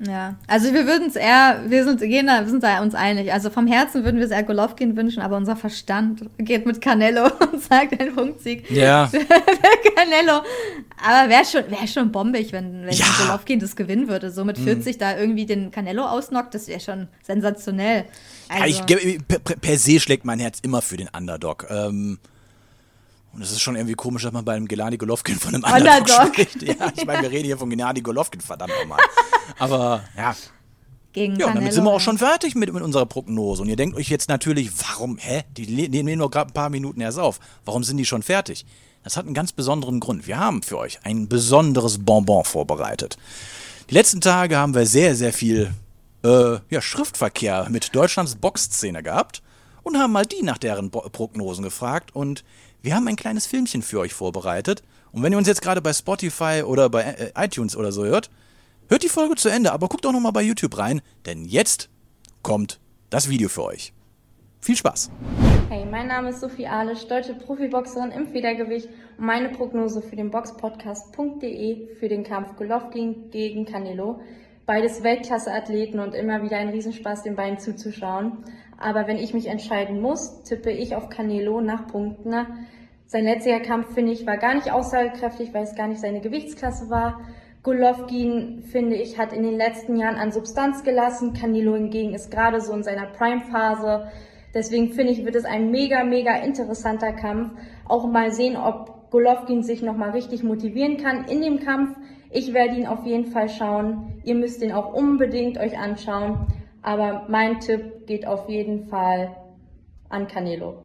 Ja, 0.00 0.36
also 0.46 0.72
wir 0.72 0.86
würden 0.86 1.08
es 1.08 1.16
eher, 1.16 1.62
wir 1.66 1.82
sind, 1.82 2.00
gehen 2.00 2.28
da, 2.28 2.42
wir 2.42 2.48
sind 2.48 2.62
da 2.62 2.80
uns 2.82 2.94
einig. 2.94 3.32
Also 3.32 3.50
vom 3.50 3.66
Herzen 3.66 4.04
würden 4.04 4.18
wir 4.18 4.26
es 4.26 4.30
eher 4.30 4.44
Golovkin 4.44 4.96
wünschen, 4.96 5.20
aber 5.20 5.36
unser 5.36 5.56
Verstand 5.56 6.22
geht 6.38 6.66
mit 6.66 6.80
Canelo 6.80 7.24
und 7.52 7.60
sagt 7.60 8.00
einen 8.00 8.14
Punktsieg 8.14 8.70
ja. 8.70 9.06
für, 9.08 9.18
Canelo. 9.96 10.42
Aber 11.04 11.28
wäre 11.28 11.44
schon, 11.44 11.68
wär 11.68 11.86
schon 11.88 12.12
bombig, 12.12 12.52
wenn, 12.52 12.86
wenn 12.86 12.94
ja. 12.94 13.06
Golovkin 13.20 13.58
das 13.58 13.74
gewinnen 13.74 14.08
würde. 14.08 14.30
So 14.30 14.44
mit 14.44 14.56
40 14.56 14.94
hm. 14.94 14.98
da 15.00 15.18
irgendwie 15.18 15.46
den 15.46 15.72
Canelo 15.72 16.04
ausnockt, 16.04 16.54
das 16.54 16.68
wäre 16.68 16.80
schon 16.80 17.08
sensationell. 17.22 18.04
Also, 18.48 18.84
ja, 18.88 18.96
ich, 18.98 19.18
per, 19.26 19.40
per, 19.40 19.78
se 19.78 19.98
schlägt 19.98 20.24
mein 20.24 20.38
Herz 20.38 20.60
immer 20.62 20.80
für 20.80 20.96
den 20.96 21.08
Underdog. 21.08 21.66
Ähm, 21.70 22.18
und 23.38 23.44
es 23.44 23.52
ist 23.52 23.60
schon 23.60 23.76
irgendwie 23.76 23.94
komisch, 23.94 24.24
dass 24.24 24.32
man 24.32 24.44
bei 24.44 24.54
einem 24.54 24.66
Gennady 24.66 24.98
Golovkin 24.98 25.36
von 25.36 25.54
einem 25.54 25.62
Underdog. 25.62 26.34
spricht. 26.34 26.60
Ja, 26.60 26.90
ich 26.96 27.06
meine, 27.06 27.22
wir 27.22 27.30
reden 27.30 27.44
hier 27.44 27.56
von 27.56 27.70
Gennady 27.70 28.00
Golovkin, 28.00 28.40
verdammt 28.40 28.72
nochmal. 28.80 28.98
Aber 29.60 30.02
ja. 30.16 30.34
Gegen 31.12 31.36
ja, 31.36 31.52
damit 31.52 31.72
sind 31.72 31.84
wir 31.84 31.92
auch 31.92 32.00
schon 32.00 32.18
fertig 32.18 32.56
mit, 32.56 32.72
mit 32.72 32.82
unserer 32.82 33.06
Prognose. 33.06 33.62
Und 33.62 33.68
ihr 33.68 33.76
denkt 33.76 33.96
euch 33.96 34.08
jetzt 34.08 34.28
natürlich, 34.28 34.72
warum, 34.88 35.18
hä? 35.18 35.44
Die 35.56 35.88
nehmen 35.88 36.18
nur 36.18 36.30
gerade 36.32 36.50
ein 36.50 36.52
paar 36.52 36.68
Minuten 36.68 37.00
erst 37.00 37.20
auf. 37.20 37.38
Warum 37.64 37.84
sind 37.84 37.98
die 37.98 38.04
schon 38.04 38.24
fertig? 38.24 38.66
Das 39.04 39.16
hat 39.16 39.26
einen 39.26 39.34
ganz 39.34 39.52
besonderen 39.52 40.00
Grund. 40.00 40.26
Wir 40.26 40.40
haben 40.40 40.64
für 40.64 40.76
euch 40.76 40.98
ein 41.04 41.28
besonderes 41.28 42.04
Bonbon 42.04 42.42
vorbereitet. 42.42 43.18
Die 43.88 43.94
letzten 43.94 44.20
Tage 44.20 44.56
haben 44.56 44.74
wir 44.74 44.84
sehr, 44.84 45.14
sehr 45.14 45.32
viel 45.32 45.72
äh, 46.24 46.56
ja, 46.70 46.82
Schriftverkehr 46.82 47.68
mit 47.70 47.94
Deutschlands 47.94 48.34
Boxszene 48.34 49.04
gehabt 49.04 49.42
und 49.84 49.96
haben 49.96 50.12
mal 50.12 50.26
die 50.26 50.42
nach 50.42 50.58
deren 50.58 50.90
Bo 50.90 51.00
Prognosen 51.08 51.62
gefragt. 51.62 52.14
Und 52.14 52.44
wir 52.82 52.94
haben 52.94 53.08
ein 53.08 53.16
kleines 53.16 53.46
Filmchen 53.46 53.82
für 53.82 54.00
euch 54.00 54.14
vorbereitet. 54.14 54.82
Und 55.12 55.22
wenn 55.22 55.32
ihr 55.32 55.38
uns 55.38 55.48
jetzt 55.48 55.62
gerade 55.62 55.82
bei 55.82 55.92
Spotify 55.92 56.62
oder 56.64 56.88
bei 56.88 57.02
äh, 57.02 57.32
iTunes 57.36 57.76
oder 57.76 57.92
so 57.92 58.04
hört, 58.04 58.30
hört 58.88 59.02
die 59.02 59.08
Folge 59.08 59.34
zu 59.34 59.48
Ende, 59.48 59.72
aber 59.72 59.88
guckt 59.88 60.06
auch 60.06 60.12
nochmal 60.12 60.32
bei 60.32 60.42
YouTube 60.42 60.78
rein, 60.78 61.00
denn 61.26 61.44
jetzt 61.44 61.88
kommt 62.42 62.78
das 63.10 63.28
Video 63.28 63.48
für 63.48 63.64
euch. 63.64 63.92
Viel 64.60 64.76
Spaß! 64.76 65.10
Hey, 65.70 65.84
mein 65.84 66.08
Name 66.08 66.30
ist 66.30 66.40
Sophie 66.40 66.66
Alisch, 66.66 67.06
deutsche 67.06 67.34
Profiboxerin 67.34 68.10
im 68.10 68.28
Federgewicht 68.28 68.88
und 69.18 69.26
meine 69.26 69.50
Prognose 69.50 70.02
für 70.02 70.16
den 70.16 70.30
Boxpodcast.de 70.30 71.94
für 71.96 72.08
den 72.08 72.24
Kampf 72.24 72.56
Golovkin 72.56 73.30
gegen 73.30 73.66
Canelo. 73.66 74.20
Beides 74.66 75.02
Weltklasse-Athleten 75.02 75.98
und 75.98 76.14
immer 76.14 76.42
wieder 76.42 76.58
ein 76.58 76.68
Riesenspaß, 76.68 77.22
den 77.22 77.36
beiden 77.36 77.58
zuzuschauen. 77.58 78.44
Aber 78.78 79.06
wenn 79.06 79.18
ich 79.18 79.34
mich 79.34 79.46
entscheiden 79.46 80.00
muss, 80.00 80.42
tippe 80.44 80.70
ich 80.70 80.94
auf 80.94 81.08
Canelo 81.08 81.60
nach 81.60 81.88
Punkten. 81.88 82.34
Sein 83.06 83.24
letzter 83.24 83.58
Kampf, 83.60 83.94
finde 83.94 84.12
ich, 84.12 84.26
war 84.26 84.36
gar 84.36 84.54
nicht 84.54 84.70
aussagekräftig, 84.70 85.52
weil 85.52 85.64
es 85.64 85.74
gar 85.74 85.88
nicht 85.88 86.00
seine 86.00 86.20
Gewichtsklasse 86.20 86.88
war. 86.88 87.20
Golovkin, 87.64 88.62
finde 88.62 88.96
ich, 88.96 89.18
hat 89.18 89.32
in 89.32 89.42
den 89.42 89.56
letzten 89.56 89.96
Jahren 89.96 90.14
an 90.14 90.30
Substanz 90.30 90.84
gelassen. 90.84 91.32
Canelo 91.32 91.74
hingegen 91.74 92.14
ist 92.14 92.30
gerade 92.30 92.60
so 92.60 92.72
in 92.72 92.84
seiner 92.84 93.06
Prime-Phase. 93.06 94.10
Deswegen 94.54 94.92
finde 94.92 95.12
ich, 95.12 95.24
wird 95.24 95.34
es 95.34 95.44
ein 95.44 95.70
mega, 95.70 96.04
mega 96.04 96.36
interessanter 96.36 97.12
Kampf. 97.12 97.50
Auch 97.86 98.06
mal 98.06 98.30
sehen, 98.30 98.56
ob 98.56 99.10
Golovkin 99.10 99.62
sich 99.62 99.82
nochmal 99.82 100.10
richtig 100.10 100.42
motivieren 100.42 100.98
kann 100.98 101.24
in 101.24 101.40
dem 101.40 101.60
Kampf. 101.60 101.96
Ich 102.30 102.54
werde 102.54 102.76
ihn 102.76 102.86
auf 102.86 103.04
jeden 103.04 103.26
Fall 103.26 103.48
schauen. 103.48 104.20
Ihr 104.24 104.34
müsst 104.34 104.62
ihn 104.62 104.72
auch 104.72 104.92
unbedingt 104.92 105.58
euch 105.58 105.78
anschauen. 105.78 106.46
Aber 106.82 107.26
mein 107.28 107.60
Tipp 107.60 108.06
geht 108.06 108.26
auf 108.26 108.48
jeden 108.48 108.88
Fall 108.88 109.36
an 110.08 110.26
Canelo. 110.28 110.82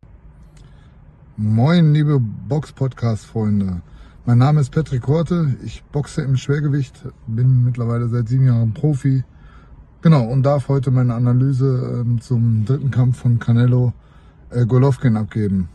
Moin, 1.37 1.93
liebe 1.93 2.19
Box-Podcast-Freunde. 2.19 3.81
Mein 4.25 4.37
Name 4.37 4.61
ist 4.61 4.71
Patrick 4.71 5.07
Horte. 5.07 5.55
Ich 5.63 5.83
boxe 5.83 6.21
im 6.21 6.37
Schwergewicht, 6.37 6.93
bin 7.27 7.63
mittlerweile 7.63 8.07
seit 8.07 8.27
sieben 8.27 8.47
Jahren 8.47 8.73
Profi. 8.73 9.23
Genau, 10.01 10.25
und 10.25 10.43
darf 10.43 10.67
heute 10.67 10.91
meine 10.91 11.13
Analyse 11.13 12.05
äh, 12.05 12.19
zum 12.19 12.65
dritten 12.65 12.91
Kampf 12.91 13.19
von 13.19 13.39
Canelo 13.39 13.93
äh, 14.49 14.65
Golovkin 14.65 15.17
abgeben. 15.17 15.69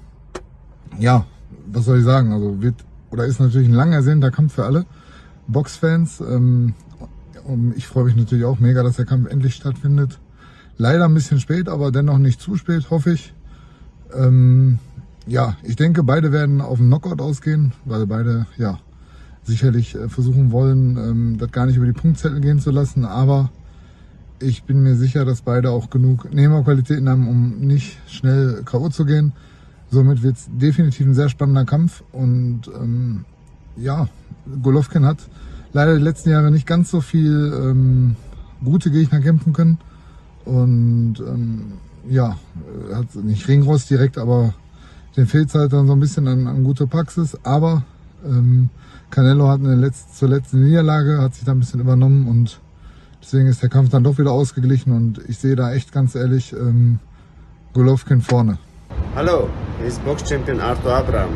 Ja, 0.98 1.26
was 1.66 1.84
soll 1.84 1.98
ich 1.98 2.04
sagen? 2.04 2.32
Also 2.32 2.60
wird 2.60 2.84
oder 3.10 3.24
ist 3.24 3.40
natürlich 3.40 3.68
ein 3.68 3.74
lang 3.74 3.92
ersehnter 3.92 4.30
Kampf 4.30 4.54
für 4.54 4.64
alle 4.64 4.84
Boxfans. 5.46 6.20
Ähm, 6.20 6.74
und 7.48 7.74
ich 7.76 7.86
freue 7.86 8.04
mich 8.04 8.14
natürlich 8.14 8.44
auch 8.44 8.60
mega, 8.60 8.82
dass 8.82 8.96
der 8.96 9.06
Kampf 9.06 9.28
endlich 9.28 9.54
stattfindet. 9.54 10.18
Leider 10.76 11.06
ein 11.06 11.14
bisschen 11.14 11.40
spät, 11.40 11.68
aber 11.68 11.90
dennoch 11.90 12.18
nicht 12.18 12.40
zu 12.40 12.56
spät, 12.56 12.90
hoffe 12.90 13.12
ich. 13.12 13.32
Ähm, 14.14 14.78
ja, 15.26 15.56
ich 15.62 15.76
denke, 15.76 16.02
beide 16.02 16.30
werden 16.30 16.60
auf 16.60 16.78
den 16.78 16.88
Knockout 16.88 17.20
ausgehen, 17.20 17.72
weil 17.84 18.06
beide 18.06 18.46
ja 18.58 18.78
sicherlich 19.44 19.94
äh, 19.94 20.08
versuchen 20.08 20.52
wollen, 20.52 20.96
ähm, 20.98 21.38
das 21.38 21.50
gar 21.50 21.66
nicht 21.66 21.76
über 21.76 21.86
die 21.86 21.92
Punktzettel 21.92 22.40
gehen 22.40 22.60
zu 22.60 22.70
lassen. 22.70 23.06
Aber 23.06 23.50
ich 24.40 24.64
bin 24.64 24.82
mir 24.82 24.94
sicher, 24.94 25.24
dass 25.24 25.40
beide 25.40 25.70
auch 25.70 25.88
genug 25.88 26.32
Nehmerqualitäten 26.32 27.08
haben, 27.08 27.28
um 27.28 27.60
nicht 27.60 27.98
schnell 28.08 28.62
K.O. 28.64 28.90
zu 28.90 29.04
gehen. 29.04 29.32
Somit 29.90 30.22
wird 30.22 30.36
es 30.36 30.48
definitiv 30.52 31.06
ein 31.06 31.14
sehr 31.14 31.30
spannender 31.30 31.64
Kampf. 31.64 32.04
Und 32.12 32.68
ähm, 32.68 33.24
ja, 33.76 34.08
Golovkin 34.62 35.06
hat 35.06 35.18
leider 35.72 35.96
die 35.96 36.02
letzten 36.02 36.30
Jahre 36.30 36.50
nicht 36.50 36.66
ganz 36.66 36.90
so 36.90 37.00
viel 37.00 37.52
ähm, 37.54 38.16
gute 38.64 38.90
Gegner 38.90 39.20
kämpfen 39.20 39.52
können. 39.52 39.78
Und 40.44 41.16
ähm, 41.20 41.72
ja, 42.08 42.36
hat 42.94 43.14
nicht 43.16 43.46
Ringrost 43.48 43.90
direkt, 43.90 44.18
aber 44.18 44.54
den 45.16 45.26
fehlt 45.26 45.52
halt 45.54 45.72
dann 45.72 45.86
so 45.86 45.92
ein 45.92 46.00
bisschen 46.00 46.26
an, 46.26 46.46
an 46.46 46.64
gute 46.64 46.86
Praxis. 46.86 47.36
Aber 47.42 47.82
ähm, 48.24 48.70
Canelo 49.10 49.48
hat 49.48 49.60
eine 49.60 49.74
letzte, 49.74 50.12
zur 50.14 50.28
letzten 50.28 50.64
Niederlage, 50.64 51.20
hat 51.20 51.34
sich 51.34 51.44
da 51.44 51.52
ein 51.52 51.60
bisschen 51.60 51.80
übernommen 51.80 52.26
und 52.28 52.60
deswegen 53.22 53.48
ist 53.48 53.62
der 53.62 53.68
Kampf 53.68 53.90
dann 53.90 54.04
doch 54.04 54.18
wieder 54.18 54.32
ausgeglichen 54.32 54.92
und 54.92 55.20
ich 55.28 55.38
sehe 55.38 55.56
da 55.56 55.72
echt 55.72 55.92
ganz 55.92 56.14
ehrlich 56.14 56.52
ähm, 56.52 56.98
Golovkin 57.72 58.20
vorne. 58.20 58.58
Hallo, 59.14 59.48
hier 59.78 59.88
ist 59.88 60.04
Box-Champion 60.04 60.60
Arthur 60.60 60.94
Abraham, 60.94 61.30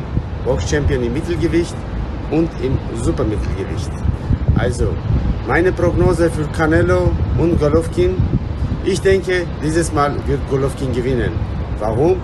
Box-Champion 0.44 1.02
im 1.02 1.12
Mittelgewicht 1.12 1.74
und 2.30 2.50
im 2.62 2.78
Supermittelgewicht. 3.02 4.11
Also, 4.56 4.88
meine 5.46 5.72
Prognose 5.72 6.30
für 6.30 6.44
Canelo 6.56 7.10
und 7.38 7.58
Golovkin, 7.58 8.16
ich 8.84 9.00
denke, 9.00 9.46
dieses 9.62 9.92
Mal 9.92 10.14
wird 10.26 10.40
Golovkin 10.50 10.92
gewinnen. 10.92 11.32
Warum? 11.78 12.16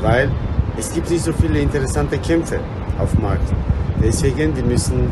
Weil 0.00 0.30
es 0.76 0.92
gibt 0.92 1.10
nicht 1.10 1.24
so 1.24 1.32
viele 1.32 1.60
interessante 1.60 2.18
Kämpfe 2.18 2.58
auf 2.98 3.12
dem 3.12 3.22
Markt. 3.22 3.52
Deswegen, 4.02 4.56
wir 4.56 4.64
müssen 4.64 5.10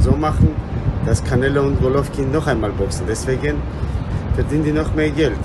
so 0.00 0.12
machen, 0.12 0.48
dass 1.06 1.24
Canelo 1.24 1.62
und 1.62 1.80
Golovkin 1.80 2.30
noch 2.30 2.46
einmal 2.46 2.72
boxen. 2.72 3.06
Deswegen 3.08 3.56
verdienen 4.34 4.64
die 4.64 4.72
noch 4.72 4.94
mehr 4.94 5.10
Geld. 5.10 5.38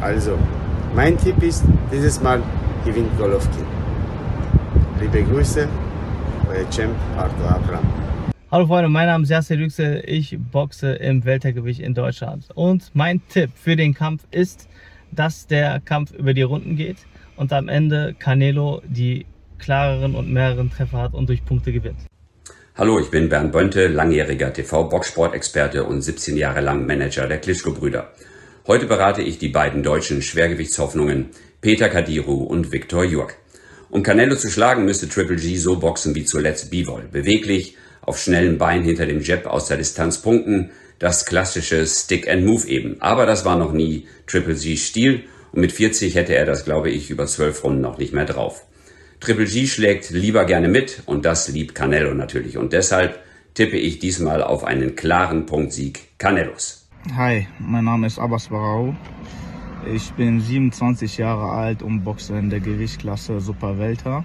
Also, 0.00 0.32
mein 0.94 1.16
Tipp 1.16 1.42
ist, 1.42 1.64
dieses 1.90 2.20
Mal 2.20 2.42
gewinnt 2.84 3.16
Golovkin. 3.18 3.64
Liebe 5.00 5.22
Grüße, 5.22 5.66
euer 6.48 6.70
Champ 6.70 6.94
Arthur 7.16 7.48
Abraham. 7.48 8.03
Hallo 8.54 8.68
Freunde, 8.68 8.88
mein 8.88 9.08
Name 9.08 9.24
ist 9.24 9.30
Yasser 9.30 9.56
Yüksel, 9.56 10.04
ich 10.06 10.38
boxe 10.38 10.92
im 10.92 11.24
Weltergewicht 11.24 11.80
in 11.80 11.92
Deutschland. 11.92 12.46
Und 12.54 12.92
mein 12.94 13.20
Tipp 13.28 13.50
für 13.56 13.74
den 13.74 13.94
Kampf 13.94 14.22
ist, 14.30 14.68
dass 15.10 15.48
der 15.48 15.80
Kampf 15.80 16.12
über 16.12 16.34
die 16.34 16.42
Runden 16.42 16.76
geht 16.76 16.98
und 17.34 17.52
am 17.52 17.66
Ende 17.66 18.14
Canelo 18.16 18.80
die 18.86 19.26
klareren 19.58 20.14
und 20.14 20.32
mehreren 20.32 20.70
Treffer 20.70 20.98
hat 20.98 21.14
und 21.14 21.28
durch 21.28 21.44
Punkte 21.44 21.72
gewinnt. 21.72 21.98
Hallo, 22.76 23.00
ich 23.00 23.10
bin 23.10 23.28
Bernd 23.28 23.50
Bönte, 23.50 23.88
langjähriger 23.88 24.52
TV-Boxsport-Experte 24.52 25.82
und 25.82 26.02
17 26.02 26.36
Jahre 26.36 26.60
lang 26.60 26.86
Manager 26.86 27.26
der 27.26 27.38
Klitschko-Brüder. 27.38 28.12
Heute 28.68 28.86
berate 28.86 29.22
ich 29.22 29.38
die 29.38 29.48
beiden 29.48 29.82
deutschen 29.82 30.22
Schwergewichtshoffnungen 30.22 31.30
Peter 31.60 31.88
Kadiru 31.88 32.44
und 32.44 32.70
Viktor 32.70 33.02
Jurk. 33.02 33.34
Um 33.90 34.04
Canelo 34.04 34.36
zu 34.36 34.48
schlagen, 34.48 34.84
müsste 34.84 35.08
Triple 35.08 35.38
G 35.38 35.56
so 35.56 35.80
boxen 35.80 36.14
wie 36.14 36.24
zuletzt 36.24 36.70
Bivol. 36.70 37.08
Beweglich, 37.10 37.76
auf 38.06 38.18
schnellen 38.18 38.58
Beinen 38.58 38.84
hinter 38.84 39.06
dem 39.06 39.20
Jab 39.20 39.46
aus 39.46 39.66
der 39.66 39.76
Distanz 39.76 40.20
punkten, 40.22 40.70
das 40.98 41.26
klassische 41.26 41.86
Stick 41.86 42.28
and 42.28 42.44
Move 42.44 42.66
eben. 42.68 43.00
Aber 43.00 43.26
das 43.26 43.44
war 43.44 43.56
noch 43.56 43.72
nie 43.72 44.06
Triple 44.26 44.54
G's 44.54 44.86
Stil 44.86 45.24
und 45.52 45.60
mit 45.60 45.72
40 45.72 46.14
hätte 46.14 46.34
er 46.34 46.46
das, 46.46 46.64
glaube 46.64 46.90
ich, 46.90 47.10
über 47.10 47.26
12 47.26 47.64
Runden 47.64 47.80
noch 47.80 47.98
nicht 47.98 48.12
mehr 48.12 48.24
drauf. 48.24 48.64
Triple 49.20 49.46
G 49.46 49.66
schlägt 49.66 50.10
lieber 50.10 50.44
gerne 50.44 50.68
mit 50.68 51.02
und 51.06 51.24
das 51.24 51.48
liebt 51.48 51.74
Canelo 51.74 52.12
natürlich. 52.12 52.58
Und 52.58 52.72
deshalb 52.72 53.20
tippe 53.54 53.76
ich 53.76 53.98
diesmal 53.98 54.42
auf 54.42 54.64
einen 54.64 54.96
klaren 54.96 55.46
Punktsieg 55.46 56.18
Canelos. 56.18 56.88
Hi, 57.16 57.46
mein 57.58 57.84
Name 57.84 58.06
ist 58.06 58.18
Abbas 58.18 58.48
Barau. 58.48 58.94
Ich 59.92 60.12
bin 60.12 60.40
27 60.40 61.18
Jahre 61.18 61.52
alt 61.52 61.82
und 61.82 62.02
boxe 62.02 62.36
in 62.36 62.50
der 62.50 62.60
Gewichtsklasse 62.60 63.40
Super 63.40 63.78
Welter. 63.78 64.24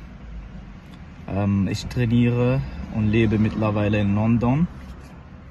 Ähm, 1.28 1.68
ich 1.70 1.86
trainiere 1.86 2.62
und 2.96 3.10
lebe 3.10 3.38
mittlerweile 3.38 4.00
in 4.00 4.16
London. 4.16 4.68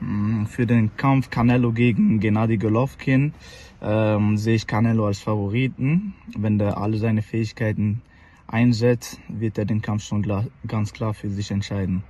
Mm, 0.00 0.44
Für 0.46 0.66
den 0.66 0.96
Kampf 0.96 1.30
Canelo 1.30 1.72
gegen 1.72 2.20
Gennady 2.20 2.58
Golovkin 2.58 3.32
ähm, 3.80 4.36
sehe 4.36 4.56
ich 4.56 4.66
Canelo 4.66 5.06
als 5.06 5.20
Favoriten. 5.20 6.14
Wenn 6.36 6.58
der 6.58 6.78
alle 6.78 6.98
seine 6.98 7.22
Fähigkeiten 7.22 8.02
einsetzt, 8.46 9.20
wird 9.28 9.58
er 9.58 9.64
den 9.64 9.82
Kampf 9.82 10.04
schon 10.04 10.26
ganz 10.66 10.92
klar 10.92 11.14
für 11.14 11.28
sich 11.28 11.50
entscheiden. 11.50 12.02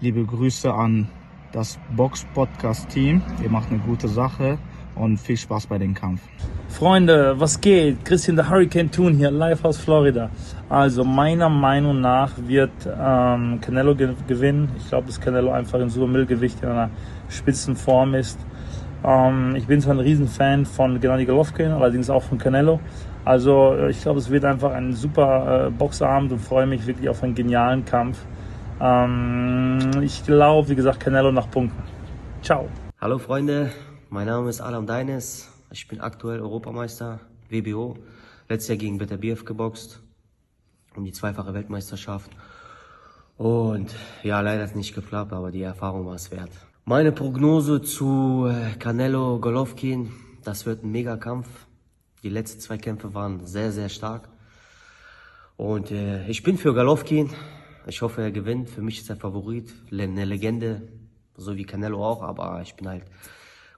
Liebe 0.00 0.24
Grüße 0.24 0.72
an 0.72 1.08
das 1.52 1.78
Box 1.96 2.26
Podcast 2.34 2.88
Team. 2.88 3.22
Ihr 3.42 3.50
macht 3.50 3.70
eine 3.70 3.78
gute 3.80 4.08
Sache 4.08 4.58
und 4.96 5.18
viel 5.18 5.36
Spaß 5.36 5.66
bei 5.66 5.78
dem 5.78 5.94
Kampf. 5.94 6.20
Freunde, 6.68 7.34
was 7.38 7.60
geht? 7.60 8.04
Christian 8.04 8.36
the 8.36 8.44
Hurricane 8.44 8.90
Toon 8.90 9.14
hier, 9.14 9.30
live 9.30 9.64
aus 9.64 9.78
Florida. 9.78 10.30
Also 10.68 11.04
meiner 11.04 11.48
Meinung 11.48 12.00
nach 12.00 12.32
wird 12.36 12.72
ähm, 12.86 13.60
Canelo 13.60 13.94
ge 13.94 14.10
gewinnen. 14.26 14.70
Ich 14.76 14.88
glaube, 14.88 15.06
dass 15.06 15.20
Canelo 15.20 15.52
einfach 15.52 15.78
im 15.78 15.90
Supermittelgewicht 15.90 16.62
in 16.62 16.68
einer 16.68 16.90
Spitzenform 17.28 18.14
ist. 18.14 18.38
Ähm, 19.04 19.54
ich 19.56 19.66
bin 19.66 19.80
zwar 19.80 19.94
ein 19.94 20.00
Riesenfan 20.00 20.64
von 20.64 21.00
Gennady 21.00 21.26
Golovkin, 21.26 21.72
allerdings 21.72 22.10
auch 22.10 22.22
von 22.22 22.38
Canelo. 22.38 22.80
Also 23.24 23.74
äh, 23.74 23.90
ich 23.90 24.00
glaube, 24.02 24.18
es 24.18 24.30
wird 24.30 24.44
einfach 24.44 24.72
ein 24.72 24.94
super 24.94 25.66
äh, 25.66 25.70
Boxabend 25.70 26.32
und 26.32 26.40
freue 26.40 26.66
mich 26.66 26.86
wirklich 26.86 27.08
auf 27.08 27.22
einen 27.22 27.34
genialen 27.34 27.84
Kampf. 27.84 28.18
Ähm, 28.80 29.78
ich 30.02 30.24
glaube, 30.24 30.68
wie 30.70 30.74
gesagt, 30.74 31.00
Canelo 31.00 31.30
nach 31.30 31.50
Punkten. 31.50 31.82
Ciao. 32.42 32.68
Hallo 33.00 33.18
Freunde, 33.18 33.70
mein 34.14 34.28
Name 34.28 34.48
ist 34.48 34.60
Alam 34.60 34.86
Deines. 34.86 35.48
Ich 35.72 35.88
bin 35.88 36.00
aktuell 36.00 36.38
Europameister 36.38 37.18
WBO. 37.48 37.98
Letztes 38.48 38.68
Jahr 38.68 38.76
gegen 38.76 38.96
Beterbiev 38.96 39.44
geboxt. 39.44 40.00
Um 40.94 41.04
die 41.04 41.10
zweifache 41.10 41.52
Weltmeisterschaft. 41.52 42.30
Und 43.36 43.92
ja, 44.22 44.40
leider 44.40 44.62
hat 44.62 44.68
es 44.70 44.76
nicht 44.76 44.94
geklappt, 44.94 45.32
aber 45.32 45.50
die 45.50 45.62
Erfahrung 45.62 46.06
war 46.06 46.14
es 46.14 46.30
wert. 46.30 46.52
Meine 46.84 47.10
Prognose 47.10 47.82
zu 47.82 48.46
äh, 48.48 48.78
Canelo 48.78 49.40
Golovkin, 49.40 50.12
das 50.44 50.64
wird 50.64 50.84
ein 50.84 50.92
Megakampf. 50.92 51.48
Die 52.22 52.28
letzten 52.28 52.60
zwei 52.60 52.78
Kämpfe 52.78 53.14
waren 53.14 53.44
sehr, 53.44 53.72
sehr 53.72 53.88
stark. 53.88 54.28
Und 55.56 55.90
äh, 55.90 56.24
ich 56.28 56.44
bin 56.44 56.56
für 56.56 56.72
Golovkin. 56.72 57.30
Ich 57.88 58.00
hoffe, 58.00 58.22
er 58.22 58.30
gewinnt. 58.30 58.70
Für 58.70 58.80
mich 58.80 59.00
ist 59.00 59.10
er 59.10 59.16
Favorit, 59.16 59.74
eine 59.90 60.24
Legende, 60.24 60.82
so 61.36 61.56
wie 61.56 61.64
Canelo 61.64 62.06
auch, 62.06 62.22
aber 62.22 62.62
ich 62.62 62.76
bin 62.76 62.86
halt 62.86 63.02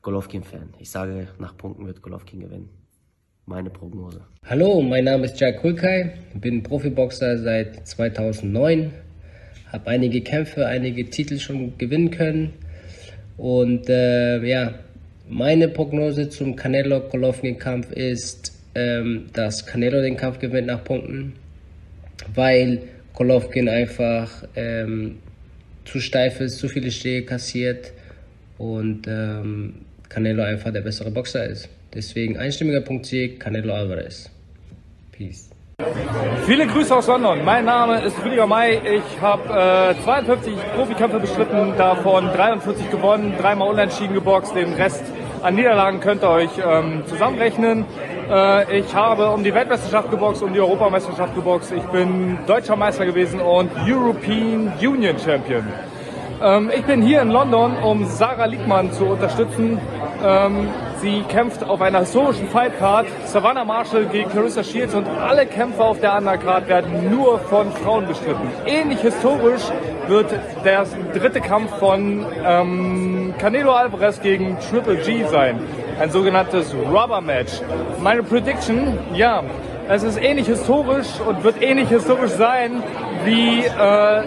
Golovkin-Fan. 0.06 0.68
Ich 0.78 0.88
sage, 0.88 1.26
nach 1.40 1.56
Punkten 1.56 1.84
wird 1.84 2.00
Golovkin 2.00 2.38
gewinnen. 2.38 2.68
Meine 3.44 3.70
Prognose. 3.70 4.20
Hallo, 4.44 4.80
mein 4.80 5.02
Name 5.02 5.24
ist 5.24 5.40
Jack 5.40 5.60
Kulkai, 5.60 6.12
bin 6.32 6.62
Profiboxer 6.62 7.38
seit 7.38 7.88
2009, 7.88 8.92
habe 9.72 9.90
einige 9.90 10.20
Kämpfe, 10.20 10.64
einige 10.64 11.10
Titel 11.10 11.40
schon 11.40 11.76
gewinnen 11.76 12.12
können 12.12 12.52
und 13.36 13.88
äh, 13.88 14.40
ja, 14.44 14.74
meine 15.28 15.68
Prognose 15.68 16.28
zum 16.28 16.54
Canelo-Golovkin-Kampf 16.54 17.90
ist, 17.90 18.56
ähm, 18.76 19.26
dass 19.32 19.66
Canelo 19.66 20.00
den 20.02 20.16
Kampf 20.16 20.38
gewinnt 20.38 20.68
nach 20.68 20.84
Punkten, 20.84 21.32
weil 22.32 22.82
Golovkin 23.12 23.68
einfach 23.68 24.44
ähm, 24.54 25.18
zu 25.84 25.98
steif 25.98 26.40
ist, 26.40 26.58
zu 26.58 26.68
viele 26.68 26.92
Schläge 26.92 27.26
kassiert 27.26 27.92
und 28.56 29.08
ähm, 29.08 29.74
Canelo 30.08 30.42
einfach 30.42 30.72
der 30.72 30.82
bessere 30.82 31.10
Boxer 31.10 31.44
ist. 31.46 31.68
Deswegen 31.94 32.36
einstimmiger 32.36 32.80
Punktsieg, 32.80 33.40
Canelo 33.40 33.74
Alvarez. 33.74 34.30
Peace. 35.12 35.50
Viele 36.46 36.66
Grüße 36.66 36.94
aus 36.94 37.06
London. 37.06 37.44
Mein 37.44 37.64
Name 37.64 38.00
ist 38.00 38.16
Rüdiger 38.24 38.46
May. 38.46 38.80
Ich 38.96 39.20
habe 39.20 39.94
äh, 39.98 40.02
52 40.02 40.54
Profikämpfe 40.74 41.20
bestritten, 41.20 41.74
davon 41.76 42.26
43 42.32 42.90
gewonnen, 42.90 43.34
dreimal 43.38 43.68
unentschieden 43.68 44.14
geboxt. 44.14 44.54
Den 44.54 44.72
Rest 44.72 45.04
an 45.42 45.54
Niederlagen 45.54 46.00
könnt 46.00 46.22
ihr 46.22 46.30
euch 46.30 46.50
ähm, 46.64 47.02
zusammenrechnen. 47.06 47.84
Äh, 48.30 48.78
ich 48.78 48.94
habe 48.94 49.30
um 49.30 49.44
die 49.44 49.52
Weltmeisterschaft 49.52 50.10
geboxt, 50.10 50.42
um 50.42 50.52
die 50.52 50.60
Europameisterschaft 50.60 51.34
geboxt. 51.34 51.72
Ich 51.72 51.84
bin 51.84 52.38
deutscher 52.46 52.76
Meister 52.76 53.04
gewesen 53.04 53.40
und 53.40 53.70
European 53.86 54.72
Union 54.80 55.18
Champion. 55.18 55.64
Ähm, 56.42 56.70
ich 56.74 56.84
bin 56.84 57.02
hier 57.02 57.22
in 57.22 57.30
London, 57.30 57.76
um 57.82 58.04
Sarah 58.06 58.46
Liegmann 58.46 58.92
zu 58.92 59.04
unterstützen. 59.04 59.78
Ähm, 60.24 60.68
sie 61.00 61.22
kämpft 61.28 61.62
auf 61.64 61.80
einer 61.80 62.00
historischen 62.00 62.48
Fightcard. 62.48 63.06
Savannah 63.26 63.64
Marshall 63.64 64.06
gegen 64.06 64.30
Clarissa 64.30 64.62
Shields 64.62 64.94
und 64.94 65.06
alle 65.06 65.46
Kämpfe 65.46 65.82
auf 65.84 66.00
der 66.00 66.16
Undercard 66.16 66.68
werden 66.68 67.10
nur 67.10 67.38
von 67.38 67.70
Frauen 67.72 68.06
bestritten. 68.06 68.48
Ähnlich 68.66 69.00
historisch 69.00 69.62
wird 70.08 70.32
der 70.64 70.86
dritte 71.12 71.40
Kampf 71.40 71.76
von 71.78 72.24
ähm, 72.44 73.34
Canelo 73.38 73.72
Alvarez 73.72 74.20
gegen 74.20 74.56
Triple 74.70 74.96
G 74.96 75.24
sein. 75.26 75.60
Ein 76.00 76.10
sogenanntes 76.10 76.74
Rubber 76.74 77.20
Match. 77.20 77.60
Meine 78.02 78.22
Prediction, 78.22 78.98
ja, 79.14 79.42
es 79.88 80.02
ist 80.02 80.20
ähnlich 80.20 80.46
historisch 80.46 81.20
und 81.26 81.44
wird 81.44 81.62
ähnlich 81.62 81.88
historisch 81.88 82.32
sein 82.32 82.82
wie 83.24 83.64
äh, 83.64 84.22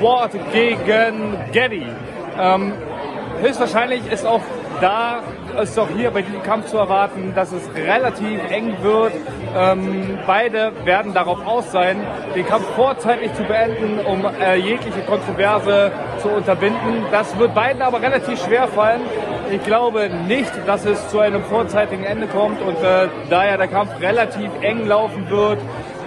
Ward 0.00 0.32
gegen 0.52 1.36
Getty. 1.52 1.86
Ähm, 2.38 2.72
höchstwahrscheinlich 3.40 4.10
ist 4.10 4.26
auch 4.26 4.40
da 4.80 5.20
ist 5.62 5.76
doch 5.78 5.88
hier 5.88 6.10
bei 6.10 6.22
diesem 6.22 6.42
Kampf 6.42 6.66
zu 6.66 6.78
erwarten, 6.78 7.32
dass 7.34 7.52
es 7.52 7.62
relativ 7.74 8.40
eng 8.50 8.76
wird. 8.82 9.12
Ähm, 9.56 10.18
beide 10.26 10.72
werden 10.84 11.14
darauf 11.14 11.46
aus 11.46 11.70
sein, 11.70 11.96
den 12.34 12.46
Kampf 12.46 12.66
vorzeitig 12.74 13.32
zu 13.34 13.44
beenden, 13.44 14.00
um 14.00 14.24
äh, 14.24 14.56
jegliche 14.56 15.00
Kontroverse 15.02 15.92
zu 16.18 16.28
unterbinden. 16.28 17.04
Das 17.10 17.38
wird 17.38 17.54
beiden 17.54 17.82
aber 17.82 18.02
relativ 18.02 18.42
schwer 18.44 18.68
fallen. 18.68 19.02
Ich 19.50 19.62
glaube 19.62 20.10
nicht, 20.26 20.52
dass 20.66 20.84
es 20.84 21.08
zu 21.08 21.20
einem 21.20 21.44
vorzeitigen 21.44 22.04
Ende 22.04 22.26
kommt 22.26 22.60
und 22.60 22.76
äh, 22.82 23.08
daher 23.30 23.58
der 23.58 23.68
Kampf 23.68 24.00
relativ 24.00 24.50
eng 24.62 24.86
laufen 24.86 25.28
wird. 25.30 25.58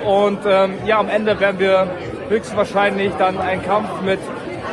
Und 0.05 0.39
ähm, 0.45 0.74
ja, 0.86 1.00
am 1.00 1.09
Ende 1.09 1.39
werden 1.39 1.59
wir 1.59 1.88
höchstwahrscheinlich 2.29 3.13
dann 3.17 3.39
einen 3.39 3.63
Kampf 3.63 3.89
mit 4.03 4.19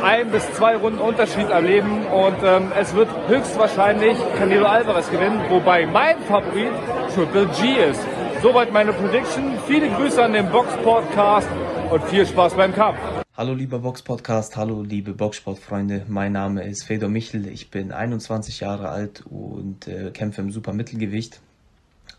ein 0.05 0.29
bis 0.29 0.45
zwei 0.53 0.75
Runden 0.75 0.99
Unterschied 0.99 1.49
erleben 1.49 2.05
und 2.05 2.37
ähm, 2.43 2.71
es 2.79 2.93
wird 2.93 3.09
höchstwahrscheinlich 3.27 4.15
Canelo 4.37 4.67
Alvarez 4.67 5.09
gewinnen, 5.09 5.41
wobei 5.49 5.87
mein 5.87 6.19
Favorit 6.27 6.71
Triple 7.15 7.47
G 7.59 7.89
ist. 7.89 8.01
Soweit 8.43 8.71
meine 8.71 8.93
Prediction. 8.93 9.57
Viele 9.65 9.89
Grüße 9.89 10.23
an 10.23 10.33
den 10.33 10.47
Box 10.51 10.77
Podcast 10.83 11.49
und 11.89 12.03
viel 12.03 12.23
Spaß 12.23 12.53
beim 12.53 12.71
Kampf. 12.71 12.99
Hallo 13.35 13.55
lieber 13.55 13.79
Box 13.79 14.03
Podcast, 14.03 14.55
hallo 14.55 14.83
liebe 14.83 15.13
Boxsportfreunde. 15.13 16.05
Mein 16.07 16.33
Name 16.33 16.63
ist 16.65 16.83
Fedor 16.83 17.09
Michel. 17.09 17.47
Ich 17.47 17.71
bin 17.71 17.91
21 17.91 18.59
Jahre 18.59 18.89
alt 18.89 19.23
und 19.27 19.87
äh, 19.87 20.11
kämpfe 20.11 20.41
im 20.41 20.51
Supermittelgewicht. 20.51 21.41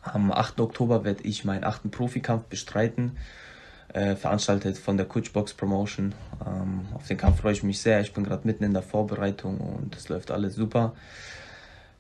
Am 0.02 0.32
8. 0.32 0.60
Oktober 0.60 1.04
werde 1.04 1.22
ich 1.22 1.44
meinen 1.44 1.62
achten 1.62 1.92
Profikampf 1.92 2.46
bestreiten 2.46 3.16
äh, 3.92 4.16
veranstaltet 4.16 4.78
von 4.78 4.96
der 4.96 5.06
Coachbox 5.06 5.54
Promotion. 5.54 6.14
Ähm, 6.46 6.86
auf 6.94 7.06
den 7.06 7.16
Kampf 7.16 7.40
freue 7.40 7.52
ich 7.52 7.62
mich 7.62 7.80
sehr. 7.80 8.00
Ich 8.00 8.12
bin 8.12 8.24
gerade 8.24 8.46
mitten 8.46 8.64
in 8.64 8.72
der 8.72 8.82
Vorbereitung 8.82 9.58
und 9.58 9.96
es 9.96 10.08
läuft 10.08 10.30
alles 10.30 10.54
super. 10.54 10.94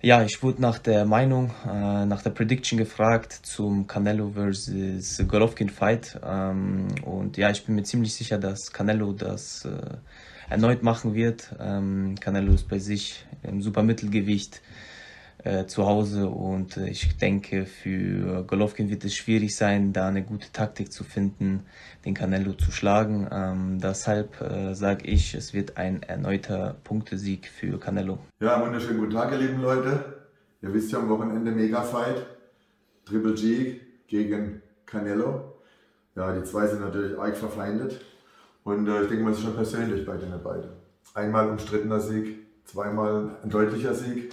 Ja, 0.02 0.22
ich 0.22 0.42
wurde 0.42 0.60
nach 0.60 0.78
der 0.78 1.06
Meinung, 1.06 1.52
äh, 1.66 2.04
nach 2.04 2.22
der 2.22 2.30
Prediction 2.30 2.78
gefragt 2.78 3.32
zum 3.32 3.86
Canelo 3.86 4.32
vs. 4.34 5.24
Golovkin 5.26 5.70
Fight. 5.70 6.20
Ähm, 6.24 6.88
und 7.02 7.36
ja, 7.38 7.50
ich 7.50 7.64
bin 7.64 7.74
mir 7.74 7.82
ziemlich 7.82 8.14
sicher, 8.14 8.38
dass 8.38 8.72
Canelo 8.72 9.12
das 9.12 9.64
äh, 9.64 9.96
erneut 10.50 10.82
machen 10.82 11.14
wird. 11.14 11.54
Ähm, 11.58 12.14
Canelo 12.20 12.52
ist 12.52 12.68
bei 12.68 12.78
sich 12.78 13.24
im 13.42 13.62
Supermittelgewicht 13.62 14.60
äh, 15.46 15.66
zu 15.66 15.86
Hause 15.86 16.28
und 16.28 16.76
äh, 16.76 16.88
ich 16.88 17.16
denke, 17.18 17.66
für 17.66 18.42
Golovkin 18.42 18.90
wird 18.90 19.04
es 19.04 19.14
schwierig 19.14 19.54
sein, 19.54 19.92
da 19.92 20.08
eine 20.08 20.24
gute 20.24 20.50
Taktik 20.52 20.92
zu 20.92 21.04
finden, 21.04 21.62
den 22.04 22.14
Canelo 22.14 22.54
zu 22.54 22.72
schlagen. 22.72 23.28
Ähm, 23.30 23.78
deshalb 23.80 24.40
äh, 24.40 24.74
sage 24.74 25.06
ich, 25.06 25.34
es 25.34 25.54
wird 25.54 25.76
ein 25.76 26.02
erneuter 26.02 26.76
Punktesieg 26.82 27.46
für 27.46 27.78
Canelo. 27.78 28.18
Ja, 28.40 28.60
wunderschönen 28.60 28.98
guten 28.98 29.12
Tag, 29.12 29.30
ihr 29.30 29.38
lieben 29.38 29.62
Leute. 29.62 30.26
Ihr 30.62 30.74
wisst 30.74 30.90
ja 30.90 30.98
am 30.98 31.08
Wochenende 31.08 31.52
Mega-Fight. 31.52 32.26
Triple 33.04 33.34
G 33.34 33.80
gegen 34.08 34.62
Canelo. 34.84 35.60
Ja, 36.16 36.32
die 36.32 36.42
zwei 36.42 36.66
sind 36.66 36.80
natürlich 36.80 37.16
arg 37.16 37.36
verfeindet. 37.36 38.00
Und 38.64 38.88
äh, 38.88 39.02
ich 39.02 39.08
denke 39.10 39.22
mal, 39.22 39.30
es 39.30 39.38
ist 39.38 39.44
schon 39.44 39.54
persönlich 39.54 40.04
bei 40.04 40.16
denen 40.16 40.40
beide. 40.42 40.70
Einmal 41.14 41.48
umstrittener 41.48 42.00
Sieg, 42.00 42.36
zweimal 42.64 43.36
ein 43.44 43.48
deutlicher 43.48 43.94
Sieg. 43.94 44.32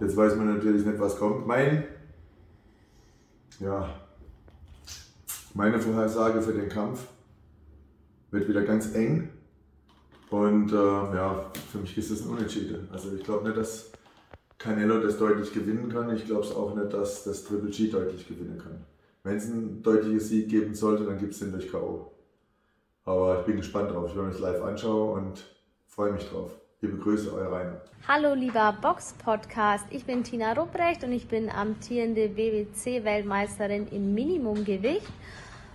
Jetzt 0.00 0.16
weiß 0.16 0.36
man 0.36 0.54
natürlich 0.54 0.84
nicht, 0.84 0.98
was 0.98 1.16
kommt. 1.16 1.46
Mein, 1.46 1.84
ja, 3.58 3.88
meine 5.54 5.78
Vorhersage 5.78 6.40
für 6.40 6.52
den 6.52 6.68
Kampf 6.68 7.06
wird 8.30 8.48
wieder 8.48 8.62
ganz 8.62 8.94
eng. 8.94 9.28
Und 10.30 10.72
äh, 10.72 10.76
ja, 10.76 11.50
für 11.70 11.78
mich 11.78 11.98
ist 11.98 12.10
es 12.10 12.22
ein 12.22 12.30
Unentschieden. 12.30 12.88
Also 12.92 13.12
ich 13.14 13.24
glaube 13.24 13.44
nicht, 13.44 13.58
dass 13.58 13.90
Canelo 14.58 15.00
das 15.00 15.18
deutlich 15.18 15.52
gewinnen 15.52 15.88
kann. 15.90 16.14
Ich 16.14 16.24
glaube 16.24 16.42
es 16.42 16.54
auch 16.54 16.74
nicht, 16.74 16.92
dass 16.92 17.24
das 17.24 17.44
Triple 17.44 17.70
G 17.70 17.90
deutlich 17.90 18.26
gewinnen 18.26 18.58
kann. 18.58 18.84
Wenn 19.22 19.36
es 19.36 19.50
einen 19.50 19.82
deutlichen 19.82 20.20
Sieg 20.20 20.48
geben 20.48 20.74
sollte, 20.74 21.04
dann 21.04 21.18
gibt 21.18 21.32
es 21.32 21.40
den 21.40 21.52
durch 21.52 21.70
K.O. 21.70 22.12
Aber 23.04 23.40
ich 23.40 23.46
bin 23.46 23.56
gespannt 23.56 23.90
drauf. 23.90 24.10
Ich 24.10 24.16
werde 24.16 24.30
das 24.30 24.38
live 24.38 24.62
anschauen 24.62 25.24
und 25.24 25.44
freue 25.88 26.12
mich 26.12 26.28
drauf. 26.28 26.52
Liebe 26.82 26.96
Grüße, 26.96 27.30
euer 27.34 27.52
Rainer. 27.52 27.80
Hallo 28.08 28.32
lieber 28.32 28.74
Box-Podcast, 28.80 29.84
ich 29.90 30.06
bin 30.06 30.24
Tina 30.24 30.54
Rupprecht 30.54 31.04
und 31.04 31.12
ich 31.12 31.28
bin 31.28 31.50
amtierende 31.50 32.34
WWC-Weltmeisterin 32.34 33.86
im 33.88 34.14
Minimumgewicht. 34.14 35.12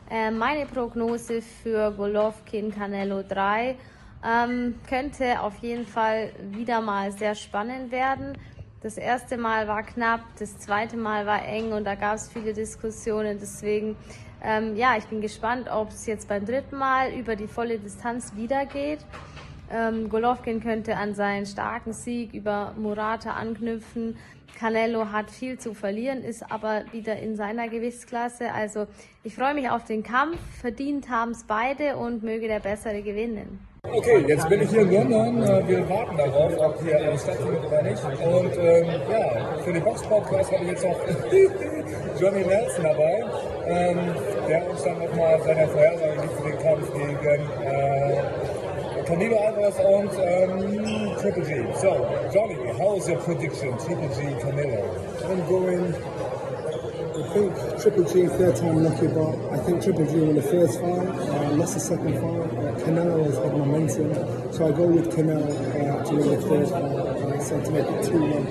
Äh, 0.09 0.31
meine 0.31 0.65
Prognose 0.65 1.43
für 1.43 1.91
Golovkin 1.91 2.73
Canelo 2.73 3.21
3 3.21 3.75
ähm, 4.25 4.79
könnte 4.89 5.41
auf 5.41 5.55
jeden 5.59 5.85
Fall 5.85 6.31
wieder 6.49 6.81
mal 6.81 7.11
sehr 7.11 7.35
spannend 7.35 7.91
werden. 7.91 8.35
Das 8.81 8.97
erste 8.97 9.37
Mal 9.37 9.67
war 9.67 9.83
knapp, 9.83 10.21
das 10.39 10.57
zweite 10.57 10.97
Mal 10.97 11.27
war 11.27 11.45
eng 11.45 11.71
und 11.71 11.83
da 11.83 11.93
gab 11.93 12.15
es 12.15 12.29
viele 12.29 12.51
Diskussionen. 12.51 13.37
Deswegen, 13.39 13.95
ähm, 14.41 14.75
ja, 14.75 14.97
ich 14.97 15.05
bin 15.05 15.21
gespannt, 15.21 15.69
ob 15.71 15.89
es 15.89 16.07
jetzt 16.07 16.27
beim 16.27 16.47
dritten 16.47 16.77
Mal 16.77 17.13
über 17.13 17.35
die 17.35 17.47
volle 17.47 17.77
Distanz 17.77 18.35
wieder 18.35 18.65
geht. 18.65 19.05
Ähm, 19.75 20.09
Golovkin 20.09 20.61
könnte 20.61 20.95
an 20.95 21.15
seinen 21.15 21.45
starken 21.45 21.91
Sieg 21.91 22.33
über 22.33 22.73
Murata 22.77 23.31
anknüpfen. 23.31 24.15
Canelo 24.57 25.11
hat 25.11 25.29
viel 25.29 25.59
zu 25.59 25.73
verlieren, 25.73 26.23
ist 26.23 26.49
aber 26.49 26.83
wieder 26.93 27.17
in 27.17 27.35
seiner 27.35 27.67
Gewichtsklasse. 27.67 28.53
Also 28.53 28.87
ich 29.23 29.35
freue 29.35 29.53
mich 29.53 29.69
auf 29.69 29.83
den 29.83 30.01
Kampf. 30.01 30.37
Verdient 30.61 31.09
haben 31.09 31.31
es 31.31 31.43
beide 31.43 31.97
und 31.97 32.23
möge 32.23 32.47
der 32.47 32.61
Bessere 32.61 33.01
gewinnen. 33.01 33.59
Okay, 33.83 34.23
jetzt 34.27 34.47
bin 34.47 34.61
ich 34.61 34.69
hier 34.69 34.81
in 34.81 34.91
London. 34.91 35.43
Äh, 35.43 35.67
wir 35.67 35.89
warten 35.89 36.17
darauf, 36.17 36.53
ob 36.57 36.81
hier 36.81 36.95
alles 36.95 37.21
stattfindet 37.21 37.65
oder 37.65 37.81
nicht. 37.83 38.03
Und 38.03 38.57
ähm, 38.57 38.85
ja, 39.11 39.57
für 39.63 39.73
den 39.73 39.83
Box-Podcast 39.83 40.51
habe 40.53 40.63
ich 40.63 40.69
jetzt 40.71 40.85
auch 40.85 40.99
Johnny 42.19 42.45
Nelson 42.45 42.83
dabei, 42.83 43.25
ähm, 43.67 43.97
der 44.47 44.69
uns 44.69 44.83
dann 44.83 44.99
nochmal 44.99 45.39
seine 45.43 45.67
Vorhersage 45.67 46.21
gibt 46.21 46.33
für 46.33 46.49
den 46.49 46.59
Kampf 46.59 46.93
gegen 46.93 47.49
äh, 47.61 48.44
Canelo 49.05 49.37
Alvarez 49.39 49.77
and 49.77 50.09
um, 50.09 51.21
Triple 51.21 51.45
G. 51.45 51.51
So, 51.79 51.93
Johnny, 52.33 52.55
how 52.79 52.95
is 52.95 53.07
your 53.07 53.21
prediction, 53.21 53.69
Triple 53.77 54.09
G, 54.09 54.21
Canelo? 54.41 54.81
I'm 55.29 55.45
going, 55.47 55.93
I 55.93 57.29
think 57.31 57.81
Triple 57.81 58.03
G, 58.11 58.25
third 58.25 58.55
time 58.55 58.83
lucky, 58.83 59.05
but 59.05 59.37
I 59.53 59.57
think 59.59 59.83
Triple 59.83 60.05
G 60.07 60.19
win 60.21 60.35
the 60.35 60.41
first 60.41 60.81
fight, 60.81 61.07
uh, 61.07 61.51
lost 61.53 61.75
the 61.75 61.81
second 61.81 62.13
fight. 62.13 62.49
Uh, 62.57 62.79
Canelo 62.81 63.23
has 63.25 63.37
had 63.37 63.55
momentum, 63.55 64.51
so 64.51 64.67
I 64.67 64.71
go 64.71 64.87
with 64.87 65.15
Canelo 65.15 65.53
uh, 65.53 66.03
to 66.03 66.15
win 66.15 66.29
the 66.29 66.41
third 66.41 66.69
fight, 66.69 66.81
uh, 66.81 67.43
so 67.43 67.61
to 67.61 67.71
make 67.71 67.85
it 67.85 68.05
2 68.05 68.19
1. 68.19 68.47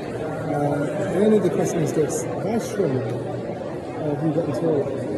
Uh, 0.54 1.12
the 1.14 1.24
only 1.24 1.40
other 1.40 1.50
question 1.50 1.82
is 1.82 1.92
this, 1.94 2.22
why 2.26 2.58
strong? 2.58 2.98
Uh, 2.98 4.14
who 4.20 4.32
got 4.32 4.46
the 4.46 4.52
throw? 4.52 5.14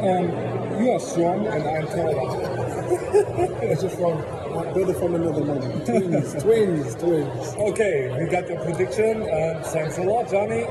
Um, 0.00 0.82
you 0.82 0.90
are 0.92 1.00
strong 1.00 1.46
and 1.46 1.62
I'm 1.62 1.86
taller. 1.88 2.56
it's 3.62 3.82
just 3.82 3.98
wrong. 3.98 4.35
Brother 4.64 4.94
from 4.94 5.14
another 5.14 5.44
mother. 5.44 5.84
Twins, 5.84 6.34
twins, 6.42 6.94
twins. 6.94 7.54
Okay, 7.58 8.16
we 8.18 8.30
got 8.30 8.46
the 8.46 8.56
prediction 8.56 9.22
and 9.22 9.64
thanks 9.66 9.98
a 9.98 10.02
lot, 10.02 10.30
Johnny. 10.30 10.66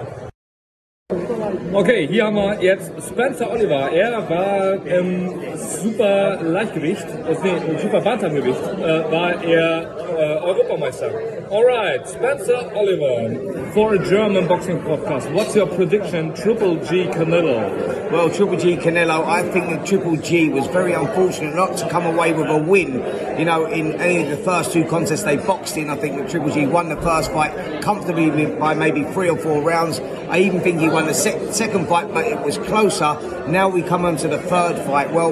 Okay, 1.73 2.07
hier 2.07 2.25
haben 2.25 2.35
wir 2.35 2.59
jetzt 2.63 2.91
Spencer 3.07 3.51
Oliver. 3.51 3.91
Er 3.91 4.27
war 4.27 4.85
im 4.87 5.29
Super 5.55 6.39
Leichtgewicht, 6.41 7.05
äh, 7.05 7.35
nee, 7.43 7.71
im 7.73 7.77
Super 7.77 8.01
Bantamgewicht, 8.01 8.61
äh, 8.79 9.11
war 9.11 9.43
er 9.43 9.95
äh, 10.17 10.37
Europameister. 10.43 11.11
Alright, 11.51 12.09
Spencer 12.09 12.71
Oliver, 12.73 13.29
for 13.73 13.93
a 13.93 13.97
German 13.97 14.47
boxing 14.47 14.81
podcast, 14.81 15.31
what's 15.33 15.55
your 15.55 15.67
prediction, 15.67 16.33
Triple 16.33 16.77
G 16.77 17.07
Canelo? 17.09 17.69
Well, 18.11 18.29
Triple 18.29 18.57
G 18.57 18.77
Canelo, 18.77 19.25
I 19.25 19.41
think 19.49 19.69
that 19.69 19.85
Triple 19.85 20.15
G 20.17 20.49
was 20.49 20.67
very 20.67 20.93
unfortunate 20.93 21.55
not 21.55 21.75
to 21.77 21.89
come 21.89 22.05
away 22.05 22.33
with 22.33 22.47
a 22.47 22.57
win. 22.57 22.93
You 23.39 23.45
know, 23.45 23.65
in 23.65 23.93
any 23.99 24.23
of 24.23 24.29
the 24.29 24.37
first 24.37 24.71
two 24.71 24.85
contests 24.85 25.23
they 25.23 25.37
boxed 25.37 25.75
in, 25.75 25.89
I 25.89 25.95
think 25.95 26.17
that 26.17 26.29
Triple 26.29 26.51
G 26.51 26.67
won 26.67 26.89
the 26.89 27.01
first 27.01 27.31
fight 27.31 27.81
comfortably 27.81 28.45
by 28.57 28.75
maybe 28.75 29.03
three 29.05 29.29
or 29.29 29.37
four 29.37 29.61
rounds. 29.61 29.99
I 30.29 30.39
even 30.39 30.61
think 30.61 30.79
he 30.79 30.87
won 30.87 31.07
the 31.07 31.13
sec- 31.13 31.53
second 31.53 31.87
fight, 31.87 32.13
but 32.13 32.25
it 32.25 32.39
was 32.41 32.57
closer. 32.59 33.17
Now 33.47 33.69
we 33.69 33.81
come 33.81 34.05
on 34.05 34.17
to 34.17 34.27
the 34.27 34.39
third 34.39 34.77
fight. 34.85 35.11
Well, 35.11 35.31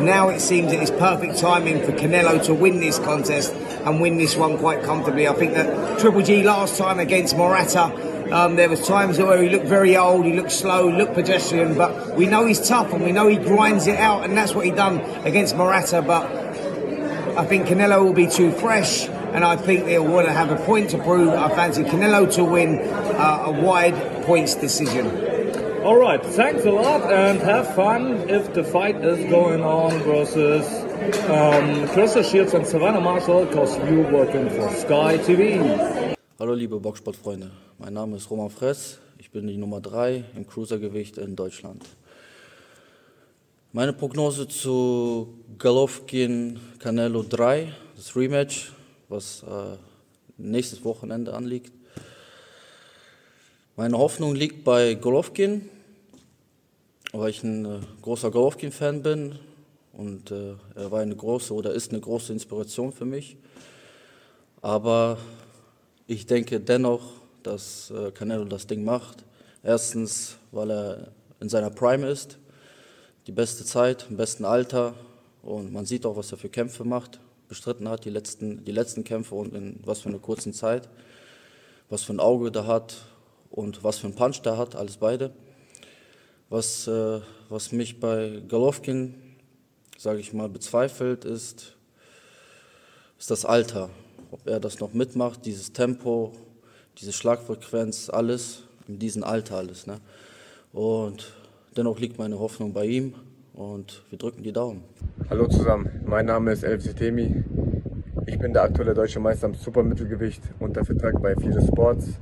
now 0.00 0.28
it 0.28 0.40
seems 0.40 0.72
that 0.72 0.80
it's 0.80 0.90
perfect 0.92 1.38
timing 1.38 1.84
for 1.84 1.92
Canelo 1.92 2.42
to 2.44 2.54
win 2.54 2.80
this 2.80 2.98
contest 3.00 3.52
and 3.52 4.00
win 4.00 4.16
this 4.16 4.36
one 4.36 4.58
quite 4.58 4.82
comfortably. 4.84 5.26
I 5.26 5.34
think 5.34 5.54
that 5.54 5.98
Triple 5.98 6.22
G 6.22 6.44
last 6.44 6.78
time 6.78 6.98
against 6.98 7.36
Morata, 7.36 7.90
um, 8.32 8.56
there 8.56 8.68
was 8.68 8.86
times 8.86 9.18
where 9.18 9.42
he 9.42 9.50
looked 9.50 9.66
very 9.66 9.96
old, 9.96 10.24
he 10.24 10.32
looked 10.32 10.52
slow, 10.52 10.88
looked 10.88 11.14
pedestrian, 11.14 11.76
but 11.76 12.16
we 12.16 12.26
know 12.26 12.46
he's 12.46 12.66
tough 12.66 12.92
and 12.92 13.04
we 13.04 13.12
know 13.12 13.28
he 13.28 13.36
grinds 13.36 13.86
it 13.86 13.98
out, 13.98 14.24
and 14.24 14.36
that's 14.36 14.54
what 14.54 14.64
he 14.64 14.70
done 14.70 15.00
against 15.26 15.56
Morata. 15.56 16.00
But 16.00 16.24
I 17.36 17.44
think 17.44 17.66
Canelo 17.66 18.02
will 18.02 18.14
be 18.14 18.26
too 18.26 18.50
fresh, 18.52 19.06
and 19.06 19.44
I 19.44 19.56
think 19.56 19.84
they'll 19.84 20.06
want 20.06 20.26
to 20.26 20.32
have 20.32 20.50
a 20.50 20.56
point 20.64 20.90
to 20.90 20.98
prove. 20.98 21.28
I 21.28 21.48
fancy 21.54 21.82
Canelo 21.84 22.32
to 22.34 22.44
win 22.44 22.78
uh, 22.80 23.44
a 23.46 23.52
wide 23.52 24.24
points 24.24 24.54
decision. 24.54 25.06
All 25.84 25.96
right, 25.98 26.24
thanks 26.24 26.64
a 26.64 26.70
lot 26.70 27.12
and 27.12 27.40
have 27.40 27.74
fun 27.74 28.30
if 28.30 28.54
the 28.54 28.62
fight 28.62 29.04
is 29.04 29.18
going 29.28 29.62
on 29.64 29.90
versus 30.04 30.64
um, 31.28 31.88
Crystal 31.88 32.22
Shields 32.22 32.54
and 32.54 32.64
Savannah 32.64 33.00
Marshall 33.00 33.46
because 33.46 33.76
you're 33.90 34.10
working 34.12 34.48
for 34.48 34.70
Sky 34.74 35.18
TV. 35.18 36.16
Hallo 36.38 36.54
liebe 36.54 36.78
Boxsportfreunde, 36.80 37.50
mein 37.82 37.94
Name 37.94 38.16
ist 38.16 38.30
Roman 38.30 38.48
Fress. 38.48 38.98
Ich 39.18 39.32
bin 39.32 39.48
die 39.48 39.56
Nummer 39.56 39.80
3 39.80 40.22
im 40.36 40.46
Cruisergewicht 40.46 41.18
in 41.18 41.34
Deutschland. 41.34 41.84
Meine 43.72 43.92
Prognose 43.92 44.46
zu 44.46 45.34
Golovkin 45.58 46.60
Canelo 46.78 47.24
3, 47.28 47.74
das 47.96 48.14
Rematch, 48.14 48.70
was 49.08 49.42
äh, 49.42 49.76
nächstes 50.36 50.84
Wochenende 50.84 51.34
anliegt. 51.34 51.72
Meine 53.74 53.98
Hoffnung 53.98 54.36
liegt 54.36 54.62
bei 54.62 54.94
Golovkin, 54.94 55.68
weil 57.10 57.30
ich 57.30 57.42
ein 57.42 57.64
äh, 57.64 57.80
großer 58.00 58.30
Golovkin-Fan 58.30 59.02
bin 59.02 59.40
und 59.92 60.30
äh, 60.30 60.54
er 60.76 60.92
war 60.92 61.00
eine 61.00 61.16
große 61.16 61.52
oder 61.52 61.72
ist 61.72 61.90
eine 61.90 62.00
große 62.00 62.32
Inspiration 62.32 62.92
für 62.92 63.06
mich. 63.06 63.36
Aber 64.60 65.18
ich 66.06 66.26
denke 66.26 66.60
dennoch, 66.60 67.21
dass 67.46 67.90
äh, 67.90 68.10
Canelo 68.12 68.44
das 68.44 68.66
Ding 68.66 68.84
macht. 68.84 69.24
Erstens, 69.62 70.36
weil 70.50 70.70
er 70.70 71.08
in 71.40 71.48
seiner 71.48 71.70
Prime 71.70 72.08
ist, 72.08 72.38
die 73.26 73.32
beste 73.32 73.64
Zeit, 73.64 74.06
im 74.10 74.16
besten 74.16 74.44
Alter 74.44 74.94
und 75.42 75.72
man 75.72 75.86
sieht 75.86 76.06
auch, 76.06 76.16
was 76.16 76.32
er 76.32 76.38
für 76.38 76.48
Kämpfe 76.48 76.84
macht, 76.84 77.20
bestritten 77.48 77.88
hat, 77.88 78.04
die 78.04 78.10
letzten, 78.10 78.64
die 78.64 78.72
letzten 78.72 79.04
Kämpfe 79.04 79.34
und 79.34 79.54
in 79.54 79.80
was 79.84 80.00
für 80.00 80.08
einer 80.08 80.18
kurzen 80.18 80.52
Zeit, 80.52 80.88
was 81.88 82.02
für 82.02 82.12
ein 82.12 82.20
Auge 82.20 82.50
der 82.50 82.66
hat 82.66 82.96
und 83.50 83.84
was 83.84 83.98
für 83.98 84.06
ein 84.06 84.14
Punch 84.14 84.40
der 84.42 84.56
hat, 84.56 84.74
alles 84.74 84.96
beide. 84.96 85.32
Was, 86.48 86.86
äh, 86.86 87.20
was 87.48 87.72
mich 87.72 88.00
bei 88.00 88.42
Golovkin, 88.48 89.14
sage 89.98 90.20
ich 90.20 90.32
mal, 90.32 90.48
bezweifelt, 90.48 91.24
ist, 91.24 91.76
ist 93.18 93.30
das 93.30 93.44
Alter. 93.44 93.90
Ob 94.30 94.46
er 94.46 94.60
das 94.60 94.80
noch 94.80 94.92
mitmacht, 94.94 95.44
dieses 95.44 95.72
Tempo, 95.72 96.32
diese 96.98 97.12
Schlagfrequenz, 97.12 98.10
alles 98.10 98.64
in 98.88 98.98
diesem 98.98 99.24
Alter 99.24 99.56
alles. 99.56 99.86
Ne? 99.86 99.96
Und 100.72 101.34
dennoch 101.76 101.98
liegt 101.98 102.18
meine 102.18 102.38
Hoffnung 102.38 102.72
bei 102.72 102.84
ihm 102.86 103.14
und 103.54 104.02
wir 104.10 104.18
drücken 104.18 104.42
die 104.42 104.52
Daumen. 104.52 104.84
Hallo 105.30 105.46
zusammen, 105.46 106.02
mein 106.06 106.26
Name 106.26 106.52
ist 106.52 106.62
Elf 106.62 106.82
Sitemi. 106.82 107.44
Ich 108.26 108.38
bin 108.38 108.52
der 108.52 108.62
aktuelle 108.62 108.94
deutsche 108.94 109.20
Meister 109.20 109.48
im 109.48 109.54
Supermittelgewicht 109.54 110.42
unter 110.60 110.84
Vertrag 110.84 111.20
bei 111.20 111.34
Fide 111.34 111.60
Sports. 111.60 112.20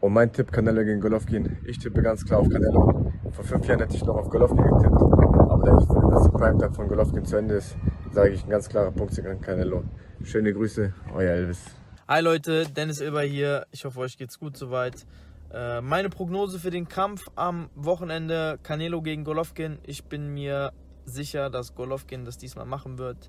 Und 0.00 0.12
mein 0.12 0.32
Tipp 0.32 0.52
Canelo 0.52 0.84
gegen 0.84 1.00
Golovkin. 1.00 1.56
Ich 1.66 1.78
tippe 1.78 2.00
ganz 2.00 2.24
klar 2.24 2.40
auf 2.40 2.48
Canelo. 2.48 3.12
Vor 3.32 3.44
fünf 3.44 3.66
Jahren 3.66 3.80
hätte 3.80 3.96
ich 3.96 4.04
noch 4.04 4.16
auf 4.16 4.30
Golovkin 4.30 4.64
getippt. 4.64 5.02
Aber 5.02 5.62
da 5.64 5.78
ich 5.78 5.86
dass 5.86 6.22
die 6.24 6.30
Primetime 6.30 6.74
von 6.74 6.88
Golovkin 6.88 7.24
zu 7.24 7.36
Ende 7.36 7.54
ist, 7.56 7.76
sage 8.12 8.30
ich 8.30 8.44
ein 8.44 8.50
ganz 8.50 8.68
klarer 8.68 8.92
Punkt 8.92 9.16
gegen 9.16 9.40
Canelo. 9.40 9.82
Schöne 10.22 10.52
Grüße, 10.52 10.92
euer 11.14 11.32
Elvis. 11.32 11.58
Hi 12.08 12.20
Leute, 12.20 12.66
Dennis 12.66 13.00
Ilber 13.00 13.22
hier. 13.22 13.66
Ich 13.72 13.84
hoffe, 13.84 13.98
euch 13.98 14.16
geht's 14.16 14.38
gut 14.38 14.56
soweit. 14.56 15.04
Äh, 15.52 15.80
meine 15.80 16.08
Prognose 16.08 16.60
für 16.60 16.70
den 16.70 16.86
Kampf 16.86 17.26
am 17.34 17.68
Wochenende 17.74 18.60
Canelo 18.62 19.02
gegen 19.02 19.24
Golovkin. 19.24 19.80
Ich 19.82 20.04
bin 20.04 20.32
mir 20.32 20.72
sicher, 21.04 21.50
dass 21.50 21.74
Golovkin 21.74 22.24
das 22.24 22.38
diesmal 22.38 22.64
machen 22.64 22.98
wird, 22.98 23.28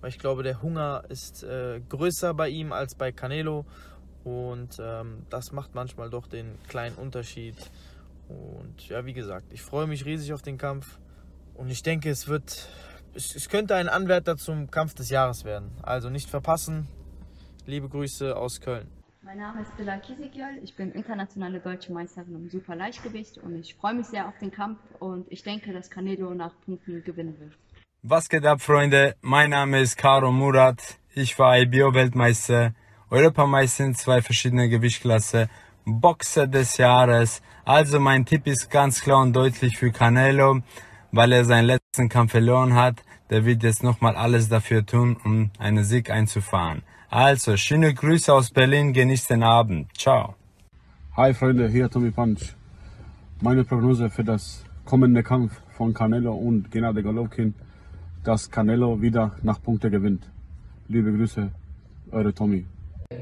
weil 0.00 0.08
ich 0.08 0.18
glaube, 0.18 0.42
der 0.42 0.62
Hunger 0.62 1.04
ist 1.10 1.42
äh, 1.42 1.82
größer 1.86 2.32
bei 2.32 2.48
ihm 2.48 2.72
als 2.72 2.94
bei 2.94 3.12
Canelo 3.12 3.66
und 4.24 4.78
ähm, 4.80 5.26
das 5.28 5.52
macht 5.52 5.74
manchmal 5.74 6.08
doch 6.08 6.26
den 6.26 6.56
kleinen 6.66 6.96
Unterschied. 6.96 7.56
Und 8.30 8.88
ja, 8.88 9.04
wie 9.04 9.12
gesagt, 9.12 9.52
ich 9.52 9.60
freue 9.60 9.86
mich 9.86 10.06
riesig 10.06 10.32
auf 10.32 10.40
den 10.40 10.56
Kampf 10.56 10.98
und 11.52 11.68
ich 11.68 11.82
denke, 11.82 12.08
es 12.08 12.26
wird, 12.26 12.68
es, 13.12 13.36
es 13.36 13.50
könnte 13.50 13.74
ein 13.74 13.90
Anwärter 13.90 14.38
zum 14.38 14.70
Kampf 14.70 14.94
des 14.94 15.10
Jahres 15.10 15.44
werden. 15.44 15.72
Also 15.82 16.08
nicht 16.08 16.30
verpassen. 16.30 16.88
Liebe 17.66 17.88
Grüße 17.88 18.36
aus 18.36 18.60
Köln. 18.60 18.88
Mein 19.22 19.38
Name 19.38 19.62
ist 19.62 19.74
Billa 19.78 19.96
Kisigjol, 19.96 20.58
ich 20.62 20.76
bin 20.76 20.92
internationale 20.92 21.60
deutsche 21.60 21.94
Meisterin 21.94 22.34
im 22.34 22.50
Superleichtgewicht 22.50 23.38
und 23.38 23.56
ich 23.56 23.74
freue 23.74 23.94
mich 23.94 24.06
sehr 24.06 24.28
auf 24.28 24.34
den 24.38 24.50
Kampf 24.50 24.78
und 24.98 25.24
ich 25.32 25.42
denke, 25.42 25.72
dass 25.72 25.88
Canelo 25.88 26.34
nach 26.34 26.52
Punkten 26.66 27.02
gewinnen 27.02 27.40
wird. 27.40 27.52
Was 28.02 28.28
geht 28.28 28.44
ab, 28.44 28.60
Freunde? 28.60 29.14
Mein 29.22 29.48
Name 29.48 29.80
ist 29.80 29.96
Karo 29.96 30.30
Murat, 30.30 30.98
ich 31.14 31.38
war 31.38 31.58
IBO-Weltmeister, 31.58 32.74
Europameister 33.08 33.86
in 33.86 33.94
zwei 33.94 34.20
verschiedene 34.20 34.68
Gewichtsklasse, 34.68 35.48
Boxer 35.86 36.46
des 36.46 36.76
Jahres. 36.76 37.40
Also 37.64 37.98
mein 37.98 38.26
Tipp 38.26 38.46
ist 38.46 38.70
ganz 38.70 39.00
klar 39.00 39.22
und 39.22 39.32
deutlich 39.32 39.78
für 39.78 39.90
Canelo, 39.90 40.60
weil 41.12 41.32
er 41.32 41.46
seinen 41.46 41.66
letzten 41.66 42.10
Kampf 42.10 42.32
verloren 42.32 42.74
hat. 42.74 43.02
Der 43.30 43.46
wird 43.46 43.62
jetzt 43.62 43.82
nochmal 43.82 44.16
alles 44.16 44.50
dafür 44.50 44.84
tun, 44.84 45.16
um 45.24 45.50
einen 45.58 45.82
Sieg 45.82 46.10
einzufahren. 46.10 46.82
Also, 47.16 47.56
schöne 47.56 47.94
Grüße 47.94 48.34
aus 48.34 48.50
Berlin, 48.50 48.92
genießt 48.92 49.30
den 49.30 49.44
Abend. 49.44 49.86
Ciao. 49.96 50.34
Hi 51.16 51.32
Freunde, 51.32 51.68
hier 51.68 51.88
Tommy 51.88 52.10
Punch. 52.10 52.56
Meine 53.40 53.62
Prognose 53.62 54.10
für 54.10 54.24
das 54.24 54.64
kommende 54.84 55.22
Kampf 55.22 55.52
von 55.76 55.94
Canelo 55.94 56.34
und 56.34 56.72
Gennady 56.72 57.02
Golovkin, 57.02 57.54
dass 58.24 58.50
Canelo 58.50 59.00
wieder 59.00 59.36
nach 59.44 59.62
Punkte 59.62 59.92
gewinnt. 59.92 60.28
Liebe 60.88 61.12
Grüße, 61.12 61.52
eure 62.10 62.34
Tommy. 62.34 62.66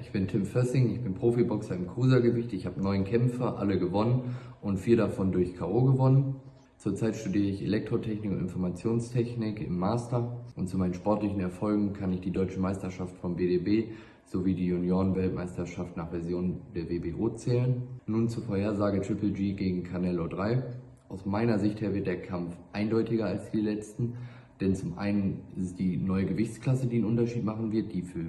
Ich 0.00 0.10
bin 0.10 0.26
Tim 0.26 0.46
Fössing, 0.46 0.94
ich 0.94 1.02
bin 1.02 1.12
Profiboxer 1.12 1.74
im 1.74 1.86
Cruisergewicht. 1.86 2.54
Ich 2.54 2.64
habe 2.64 2.82
neun 2.82 3.04
Kämpfe, 3.04 3.58
alle 3.58 3.78
gewonnen 3.78 4.36
und 4.62 4.78
vier 4.78 4.96
davon 4.96 5.32
durch 5.32 5.54
K.O. 5.54 5.82
gewonnen. 5.82 6.36
Zurzeit 6.82 7.14
studiere 7.14 7.46
ich 7.46 7.62
Elektrotechnik 7.62 8.32
und 8.32 8.40
Informationstechnik 8.40 9.60
im 9.60 9.78
Master 9.78 10.44
und 10.56 10.68
zu 10.68 10.76
meinen 10.76 10.94
sportlichen 10.94 11.38
Erfolgen 11.38 11.92
kann 11.92 12.12
ich 12.12 12.22
die 12.22 12.32
deutsche 12.32 12.58
Meisterschaft 12.58 13.16
vom 13.18 13.36
BDB 13.36 13.92
sowie 14.24 14.54
die 14.54 14.66
Junioren-Weltmeisterschaft 14.66 15.96
nach 15.96 16.10
Version 16.10 16.60
der 16.74 16.90
WBO 16.90 17.36
zählen. 17.36 17.84
Nun 18.06 18.28
zur 18.28 18.42
Vorhersage 18.42 19.00
Triple 19.00 19.30
G 19.30 19.52
gegen 19.52 19.84
Canelo 19.84 20.26
3. 20.26 20.60
Aus 21.08 21.24
meiner 21.24 21.60
Sicht 21.60 21.80
her 21.80 21.94
wird 21.94 22.08
der 22.08 22.20
Kampf 22.20 22.56
eindeutiger 22.72 23.26
als 23.26 23.52
die 23.52 23.60
letzten, 23.60 24.14
denn 24.60 24.74
zum 24.74 24.98
einen 24.98 25.44
ist 25.54 25.64
es 25.66 25.74
die 25.76 25.96
neue 25.96 26.26
Gewichtsklasse, 26.26 26.88
die 26.88 26.96
einen 26.96 27.04
Unterschied 27.04 27.44
machen 27.44 27.70
wird, 27.70 27.92
die 27.92 28.02
für 28.02 28.24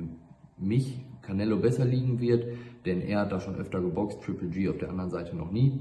mich 0.59 1.03
Canelo 1.23 1.57
besser 1.57 1.85
liegen 1.85 2.19
wird, 2.19 2.45
denn 2.85 3.01
er 3.01 3.21
hat 3.21 3.31
da 3.31 3.39
schon 3.39 3.55
öfter 3.55 3.81
geboxt, 3.81 4.21
Triple 4.21 4.49
G 4.49 4.69
auf 4.69 4.77
der 4.77 4.91
anderen 4.91 5.09
Seite 5.09 5.35
noch 5.35 5.51
nie. 5.51 5.79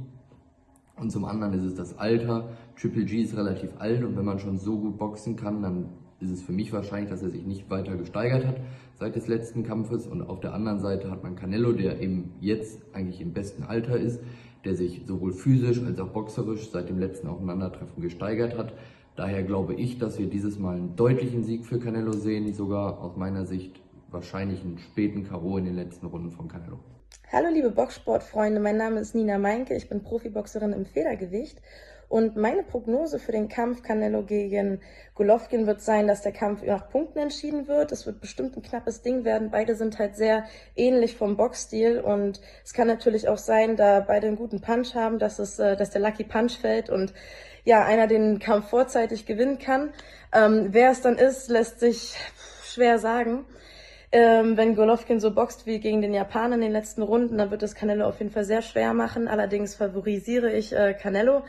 Und 0.96 1.11
zum 1.11 1.24
anderen 1.24 1.55
ist 1.55 1.64
es 1.64 1.74
das 1.74 1.98
Alter. 1.98 2.48
Triple 2.81 3.05
G 3.05 3.22
ist 3.22 3.37
relativ 3.37 3.70
alt 3.78 4.05
und 4.05 4.16
wenn 4.16 4.24
man 4.24 4.38
schon 4.38 4.59
so 4.59 4.78
gut 4.78 4.98
boxen 4.98 5.37
kann, 5.37 5.62
dann 5.62 5.87
ist 6.20 6.31
es 6.31 6.42
für 6.42 6.52
mich 6.52 6.72
wahrscheinlich, 6.72 7.11
dass 7.11 7.22
er 7.22 7.31
sich 7.31 7.44
nicht 7.44 7.68
weiter 7.68 7.96
gesteigert 7.96 8.46
hat 8.46 8.57
seit 8.94 9.16
des 9.16 9.26
letzten 9.26 9.64
Kampfes. 9.64 10.07
Und 10.07 10.22
auf 10.22 10.40
der 10.40 10.55
anderen 10.55 10.81
Seite 10.81 11.11
hat 11.11 11.22
man 11.22 11.35
Canelo, 11.35 11.72
der 11.72 12.00
eben 12.00 12.33
jetzt 12.40 12.81
eigentlich 12.92 13.20
im 13.20 13.33
besten 13.33 13.64
Alter 13.64 13.96
ist, 13.96 14.20
der 14.64 14.74
sich 14.76 15.02
sowohl 15.07 15.33
physisch 15.33 15.83
als 15.83 15.98
auch 15.98 16.11
boxerisch 16.11 16.70
seit 16.70 16.88
dem 16.88 16.98
letzten 16.98 17.26
Aufeinandertreffen 17.26 18.00
gesteigert 18.00 18.57
hat. 18.57 18.74
Daher 19.16 19.42
glaube 19.42 19.74
ich, 19.74 19.98
dass 19.98 20.18
wir 20.18 20.26
dieses 20.26 20.59
Mal 20.59 20.76
einen 20.76 20.96
deutlichen 20.96 21.42
Sieg 21.42 21.66
für 21.66 21.78
Canelo 21.78 22.12
sehen, 22.12 22.52
sogar 22.55 23.00
aus 23.00 23.16
meiner 23.16 23.44
Sicht 23.44 23.81
wahrscheinlich 24.11 24.62
einen 24.62 24.78
späten 24.78 25.24
K.O. 25.24 25.59
in 25.59 25.64
den 25.64 25.74
letzten 25.74 26.07
Runden 26.07 26.31
von 26.31 26.48
Canelo. 26.48 26.78
Hallo 27.33 27.48
liebe 27.48 27.70
Boxsportfreunde, 27.70 28.61
mein 28.61 28.77
Name 28.77 29.01
ist 29.01 29.14
Nina 29.14 29.38
Meinke, 29.38 29.75
ich 29.75 29.88
bin 29.88 30.03
Profiboxerin 30.03 30.72
im 30.72 30.85
Federgewicht 30.85 31.59
und 32.12 32.37
meine 32.37 32.62
Prognose 32.62 33.18
für 33.18 33.33
den 33.33 33.48
Kampf 33.48 33.83
Canelo 33.83 34.22
gegen 34.22 34.83
Golovkin 35.14 35.66
wird 35.66 35.81
sein, 35.81 36.07
dass 36.07 36.20
der 36.20 36.33
Kampf 36.33 36.62
nach 36.62 36.90
Punkten 36.90 37.20
entschieden 37.20 37.68
wird. 37.68 37.90
Es 37.90 38.05
wird 38.05 38.20
bestimmt 38.20 38.55
ein 38.55 38.62
knappes 38.62 39.01
Ding 39.01 39.25
werden. 39.25 39.51
Beide 39.51 39.77
sind 39.77 39.98
halt 39.98 40.14
sehr 40.14 40.44
ähnlich 40.77 41.16
vom 41.16 41.38
Boxstil 41.38 42.01
und 42.01 42.42
es 42.62 42.75
kann 42.75 42.87
natürlich 42.87 43.29
auch 43.29 43.38
sein, 43.38 43.77
da 43.77 44.01
beide 44.01 44.27
einen 44.27 44.37
guten 44.37 44.61
Punch 44.61 44.94
haben, 44.94 45.18
dass 45.18 45.38
es, 45.38 45.59
äh, 45.59 45.75
dass 45.75 45.88
der 45.88 46.03
Lucky 46.03 46.25
Punch 46.25 46.59
fällt 46.61 46.90
und 46.90 47.14
ja, 47.64 47.83
einer 47.83 48.09
den 48.09 48.40
Kampf 48.40 48.68
vorzeitig 48.68 49.25
gewinnen 49.25 49.59
kann. 49.59 49.94
Ähm, 50.35 50.68
wer 50.72 50.90
es 50.90 51.01
dann 51.01 51.16
ist, 51.16 51.48
lässt 51.48 51.81
sich 51.81 52.14
schwer 52.62 52.98
sagen. 52.98 53.46
Ähm, 54.14 54.59
wenn 54.59 54.77
Golovkin 54.77 55.20
so 55.20 55.31
boxt 55.31 55.64
wie 55.64 55.81
gegen 55.81 56.03
den 56.03 56.12
Japaner 56.12 56.57
in 56.57 56.61
den 56.61 56.72
letzten 56.72 57.01
Runden, 57.01 57.38
dann 57.38 57.51
wird 57.51 57.62
es 57.62 57.75
Canelo 57.75 58.05
auf 58.07 58.18
jeden 58.18 58.31
Fall 58.31 58.44
sehr 58.44 58.61
schwer 58.61 58.92
machen. 58.92 59.27
Allerdings 59.27 59.75
favorisiere 59.75 60.53
ich 60.53 60.75
äh, 60.75 60.92
Canelo. 60.92 61.44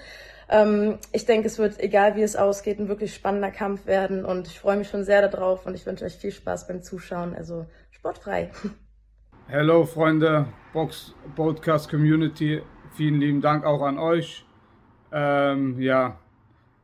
Ähm, 0.49 0.97
ich 1.12 1.26
denke, 1.26 1.47
es 1.47 1.60
wird, 1.60 1.78
egal 1.82 2.15
wie 2.15 2.21
es 2.21 2.38
ausgeht, 2.38 2.80
ein 2.80 2.88
wirklich 2.88 3.13
spannender 3.13 3.52
Kampf 3.52 3.86
werden 3.86 4.23
und 4.23 4.47
ich 4.47 4.62
freue 4.62 4.78
mich 4.78 4.88
schon 4.88 5.04
sehr 5.04 5.28
darauf 5.28 5.65
und 5.65 5.76
ich 5.76 5.86
wünsche 5.86 6.06
euch 6.06 6.15
viel 6.15 6.32
Spaß 6.32 6.67
beim 6.67 6.82
Zuschauen. 6.82 7.36
Also 7.36 7.65
sportfrei. 7.91 8.49
Hello 9.47 9.84
Freunde, 9.84 10.45
Box 10.71 11.13
Podcast 11.36 11.89
Community, 11.89 12.62
vielen 12.95 13.19
lieben 13.19 13.41
Dank 13.41 13.65
auch 13.65 13.82
an 13.82 13.99
euch. 13.99 14.45
Ähm, 15.12 15.82
ja, 15.82 16.17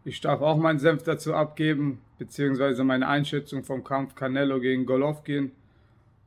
ich 0.03 0.19
darf 0.19 0.41
auch 0.41 0.57
meinen 0.57 0.79
Senf 0.79 1.03
dazu 1.03 1.33
abgeben, 1.33 2.01
beziehungsweise 2.17 2.83
meine 2.83 3.07
Einschätzung 3.07 3.63
vom 3.63 3.85
Kampf 3.85 4.15
Canelo 4.15 4.59
gegen 4.59 4.85
Golovkin. 4.85 5.53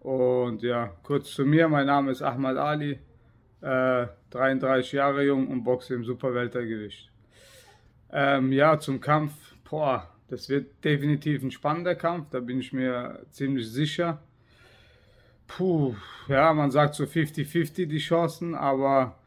Und 0.03 0.63
ja, 0.63 0.91
kurz 1.05 1.33
zu 1.33 1.45
mir, 1.45 1.69
mein 1.69 1.87
Name 1.87 2.11
ist 2.11 2.23
Ahmad 2.23 2.57
Ali, 2.57 2.99
äh, 3.61 4.07
33 4.31 4.93
Jahre 4.93 5.25
jung 5.25 5.47
und 5.47 5.63
boxe 5.63 5.95
im 5.95 6.05
Superweltergewicht. 6.05 7.09
Ähm, 8.11 8.51
ja, 8.51 8.81
zum 8.81 9.01
Kampf, 9.01 9.33
boah, 9.71 10.11
das 10.27 10.49
wird 10.49 10.85
definitiv 10.85 11.45
ein 11.45 11.53
spannender 11.53 11.95
Kampf, 11.95 12.31
da 12.31 12.41
bin 12.41 12.59
ich 12.59 12.73
mir 12.73 13.25
ziemlich 13.31 13.71
sicher. 13.71 14.21
puh, 15.47 15.95
ja, 16.27 16.53
man 16.53 16.73
sagt 16.73 16.97
so 16.97 17.05
50-50 17.05 17.87
die 17.87 17.99
Chancen, 17.99 18.57
aber 18.57 19.19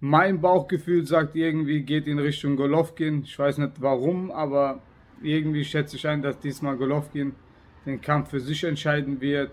mein 0.00 0.42
Bauchgefühl 0.42 1.06
sagt 1.06 1.36
irgendwie, 1.36 1.82
geht 1.82 2.06
in 2.06 2.18
Richtung 2.18 2.56
Golovkin. 2.56 3.22
Ich 3.22 3.38
weiß 3.38 3.58
nicht 3.58 3.80
warum, 3.80 4.30
aber 4.30 4.82
irgendwie 5.22 5.64
schätze 5.64 5.96
ich 5.96 6.06
ein, 6.06 6.20
dass 6.20 6.38
diesmal 6.38 6.76
Golovkin 6.76 7.34
den 7.86 8.00
Kampf 8.02 8.30
für 8.30 8.40
sich 8.40 8.62
entscheiden 8.64 9.20
wird. 9.22 9.52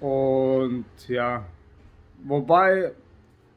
Und 0.00 0.84
ja, 1.08 1.44
wobei 2.24 2.92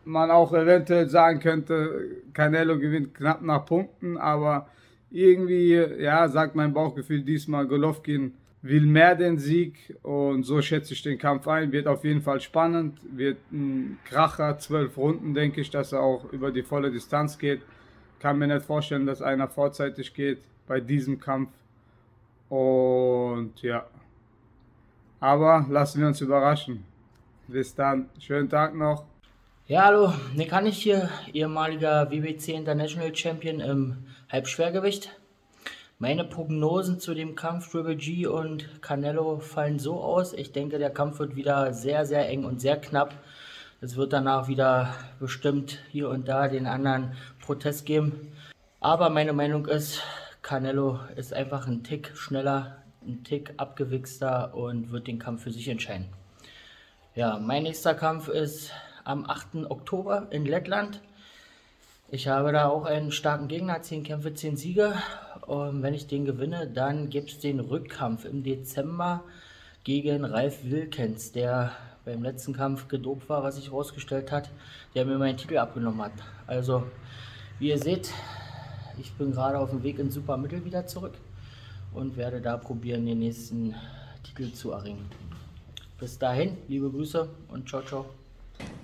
man 0.06 0.32
auch 0.32 0.54
eventuell 0.54 1.08
sagen 1.08 1.39
könnte, 1.39 2.08
Canelo 2.34 2.80
gewinnt 2.80 3.13
knapp 3.13 3.41
nach 3.41 3.65
Punkten, 3.65 4.17
aber 4.17 4.67
irgendwie, 5.12 5.75
ja, 5.75 6.27
sagt 6.27 6.56
mein 6.56 6.73
Bauchgefühl 6.73 7.21
diesmal, 7.21 7.67
Golovkin 7.67 8.34
will 8.62 8.86
mehr 8.86 9.15
den 9.15 9.38
Sieg 9.38 9.95
und 10.04 10.43
so 10.43 10.62
schätze 10.62 10.93
ich 10.93 11.01
den 11.01 11.17
Kampf 11.17 11.47
ein. 11.47 11.71
Wird 11.71 11.88
auf 11.88 12.04
jeden 12.04 12.21
Fall 12.21 12.39
spannend, 12.41 12.99
wird 13.12 13.38
ein 13.51 13.97
Kracher, 14.06 14.58
zwölf 14.60 14.97
Runden, 14.97 15.34
denke 15.34 15.62
ich, 15.62 15.69
dass 15.69 15.91
er 15.91 16.01
auch 16.01 16.32
über 16.32 16.51
die 16.51 16.63
volle 16.63 16.91
Distanz 16.91 17.38
geht. 17.38 17.62
Kann 18.19 18.38
mir 18.38 18.47
nicht 18.47 18.65
vorstellen, 18.65 19.06
dass 19.06 19.21
einer 19.21 19.47
vorzeitig 19.47 20.13
geht 20.13 20.39
bei 20.67 20.80
diesem 20.80 21.19
Kampf. 21.19 21.49
Und 22.49 23.62
ja, 23.62 23.88
aber 25.21 25.65
lassen 25.69 26.01
wir 26.01 26.07
uns 26.07 26.19
überraschen. 26.19 26.84
Bis 27.47 27.73
dann, 27.73 28.10
schönen 28.19 28.49
Tag 28.49 28.75
noch. 28.75 29.05
Ja, 29.67 29.86
hallo, 29.86 30.13
Nick 30.36 30.51
Hannig 30.51 30.75
hier, 30.77 31.10
ehemaliger 31.31 32.12
WBC 32.12 32.49
International 32.49 33.15
Champion 33.15 33.62
im 33.62 33.97
Halbschwergewicht. 34.29 35.15
Meine 35.99 36.23
Prognosen 36.23 36.99
zu 36.99 37.13
dem 37.13 37.36
Kampf 37.36 37.71
Triple 37.71 37.95
G 37.95 38.25
und 38.25 38.81
Canelo 38.81 39.39
fallen 39.39 39.77
so 39.77 40.01
aus. 40.01 40.34
Ich 40.34 40.51
denke, 40.51 40.79
der 40.79 40.89
Kampf 40.89 41.19
wird 41.19 41.36
wieder 41.36 41.73
sehr, 41.73 42.05
sehr 42.07 42.27
eng 42.27 42.43
und 42.43 42.60
sehr 42.60 42.75
knapp. 42.75 43.13
Es 43.81 43.95
wird 43.95 44.13
danach 44.13 44.47
wieder 44.47 44.95
bestimmt 45.19 45.77
hier 45.91 46.10
und 46.10 46.27
da 46.27 46.47
den 46.47 46.65
anderen 46.65 47.13
Protest 47.39 47.86
geben. 47.86 48.31
Aber 48.79 49.12
meine 49.12 49.34
Meinung 49.34 49.67
ist, 49.67 50.01
Canelo 50.41 50.99
ist 51.15 51.34
einfach 51.34 51.67
ein 51.67 51.84
Tick 51.84 52.12
schneller, 52.15 52.81
ein 53.06 53.24
Tick 53.24 53.54
abgewichster 53.58 54.54
und 54.54 54.92
wird 54.92 55.08
den 55.08 55.20
Kampf 55.20 55.44
für 55.44 55.52
sich 55.52 55.68
entscheiden. 55.68 56.08
Ja, 57.16 57.40
mein 57.40 57.64
nächster 57.64 57.94
Kampf 57.94 58.28
ist 58.28 58.72
am 59.04 59.26
8. 59.26 59.70
Oktober 59.70 60.28
in 60.30 60.46
Lettland. 60.46 61.02
Ich 62.10 62.28
habe 62.28 62.52
da 62.52 62.68
auch 62.68 62.86
einen 62.86 63.12
starken 63.12 63.48
Gegner, 63.48 63.82
10 63.82 64.04
Kämpfe, 64.04 64.34
10 64.34 64.58
Siege. 64.58 64.94
Und 65.48 65.82
wenn 65.82 65.94
ich 65.94 66.08
den 66.08 66.26
gewinne, 66.26 66.68
dann 66.68 67.10
gibt 67.10 67.32
es 67.32 67.40
den 67.40 67.60
Rückkampf 67.60 68.26
im 68.26 68.44
Dezember 68.44 69.24
gegen 69.84 70.24
Ralf 70.26 70.64
Wilkens, 70.64 71.32
der 71.32 71.72
beim 72.06 72.22
letzten 72.22 72.54
Kampf 72.54 72.88
gedopt 72.88 73.30
war, 73.30 73.44
was 73.44 73.56
sich 73.56 73.68
herausgestellt 73.68 74.32
hat, 74.32 74.50
der 74.96 75.06
mir 75.06 75.18
meinen 75.18 75.38
Titel 75.38 75.58
abgenommen 75.58 76.02
hat. 76.02 76.14
Also, 76.48 76.84
wie 77.60 77.70
ihr 77.70 77.80
seht, 77.80 78.12
ich 79.00 79.14
bin 79.14 79.32
gerade 79.32 79.58
auf 79.60 79.70
dem 79.70 79.84
Weg 79.84 80.00
ins 80.00 80.14
Supermittel 80.14 80.64
wieder 80.66 80.86
zurück 80.86 81.14
und 81.93 82.17
werde 82.17 82.41
da 82.41 82.58
probieren, 82.58 83.06
den 83.06 83.19
nächsten 83.19 83.75
Titel 84.23 84.51
zu 84.54 84.71
erringen. 84.71 85.06
Bis 85.99 86.17
dahin, 86.17 86.58
liebe 86.67 86.89
Grüße 86.89 87.27
und 87.54 87.67
ciao, 87.67 87.82
ciao. 87.82 88.06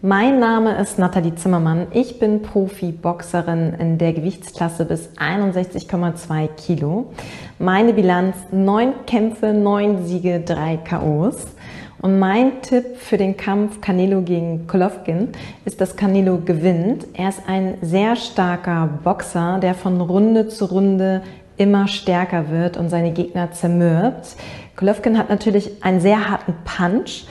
Mein 0.01 0.39
Name 0.39 0.79
ist 0.79 0.99
Nathalie 0.99 1.35
Zimmermann. 1.35 1.87
Ich 1.91 2.19
bin 2.19 2.41
Profi-Boxerin 2.41 3.73
in 3.79 3.97
der 3.97 4.13
Gewichtsklasse 4.13 4.85
bis 4.85 5.09
61,2 5.17 6.47
Kilo. 6.55 7.13
Meine 7.57 7.93
Bilanz 7.93 8.35
9 8.51 9.05
Kämpfe, 9.07 9.53
9 9.53 10.05
Siege, 10.05 10.41
3 10.45 10.77
KOs. 10.77 11.47
Und 11.99 12.19
mein 12.19 12.61
Tipp 12.61 12.97
für 12.97 13.17
den 13.17 13.37
Kampf 13.37 13.81
Canelo 13.81 14.21
gegen 14.21 14.67
Golovkin 14.67 15.29
ist, 15.65 15.81
dass 15.81 15.95
Canelo 15.95 16.37
gewinnt. 16.37 17.07
Er 17.13 17.29
ist 17.29 17.41
ein 17.47 17.79
sehr 17.81 18.15
starker 18.15 18.87
Boxer, 19.03 19.57
der 19.59 19.73
von 19.73 19.99
Runde 19.99 20.47
zu 20.47 20.65
Runde 20.65 21.23
immer 21.57 21.87
stärker 21.87 22.49
wird 22.49 22.77
und 22.77 22.89
seine 22.89 23.11
Gegner 23.11 23.51
zermürbt. 23.51 24.35
Golovkin 24.75 25.17
hat 25.17 25.29
natürlich 25.29 25.83
einen 25.83 25.99
sehr 25.99 26.29
harten 26.29 26.53
Punch, 26.63 27.25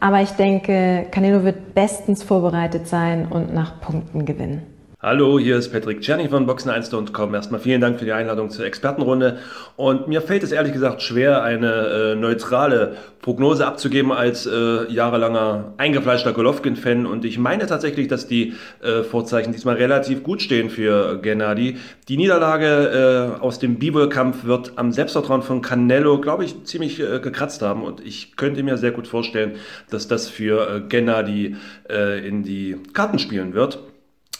aber 0.00 0.20
ich 0.20 0.30
denke, 0.30 1.06
Canelo 1.10 1.44
wird 1.44 1.74
bestens 1.74 2.22
vorbereitet 2.22 2.88
sein 2.88 3.26
und 3.26 3.54
nach 3.54 3.80
Punkten 3.80 4.24
gewinnen. 4.24 4.62
Hallo, 5.02 5.38
hier 5.38 5.56
ist 5.56 5.72
Patrick 5.72 6.02
Czerny 6.02 6.28
von 6.28 6.46
Boxen1.com. 6.46 7.34
Erstmal 7.34 7.58
vielen 7.58 7.80
Dank 7.80 7.98
für 7.98 8.04
die 8.04 8.12
Einladung 8.12 8.50
zur 8.50 8.66
Expertenrunde. 8.66 9.38
Und 9.76 10.08
mir 10.08 10.20
fällt 10.20 10.42
es 10.42 10.52
ehrlich 10.52 10.74
gesagt 10.74 11.00
schwer, 11.00 11.42
eine 11.42 11.72
äh, 11.72 12.14
neutrale 12.16 12.96
Prognose 13.22 13.66
abzugeben 13.66 14.12
als 14.12 14.44
äh, 14.44 14.92
jahrelanger 14.92 15.72
eingefleischter 15.78 16.34
Golovkin-Fan. 16.34 17.06
Und 17.06 17.24
ich 17.24 17.38
meine 17.38 17.66
tatsächlich, 17.66 18.08
dass 18.08 18.26
die 18.26 18.52
äh, 18.82 19.02
Vorzeichen 19.02 19.54
diesmal 19.54 19.76
relativ 19.76 20.22
gut 20.22 20.42
stehen 20.42 20.68
für 20.68 21.18
Gennady. 21.22 21.78
Die 22.08 22.18
Niederlage 22.18 23.36
äh, 23.38 23.40
aus 23.40 23.58
dem 23.58 23.78
Bivol-Kampf 23.78 24.44
wird 24.44 24.72
am 24.76 24.92
Selbstvertrauen 24.92 25.40
von 25.40 25.62
Canelo, 25.62 26.20
glaube 26.20 26.44
ich, 26.44 26.64
ziemlich 26.64 27.00
äh, 27.00 27.20
gekratzt 27.20 27.62
haben. 27.62 27.84
Und 27.84 28.04
ich 28.04 28.36
könnte 28.36 28.62
mir 28.62 28.76
sehr 28.76 28.90
gut 28.90 29.08
vorstellen, 29.08 29.52
dass 29.88 30.08
das 30.08 30.28
für 30.28 30.68
äh, 30.68 30.80
Gennady 30.82 31.56
in 31.88 32.42
die 32.42 32.76
Karten 32.92 33.18
spielen 33.18 33.54
wird. 33.54 33.78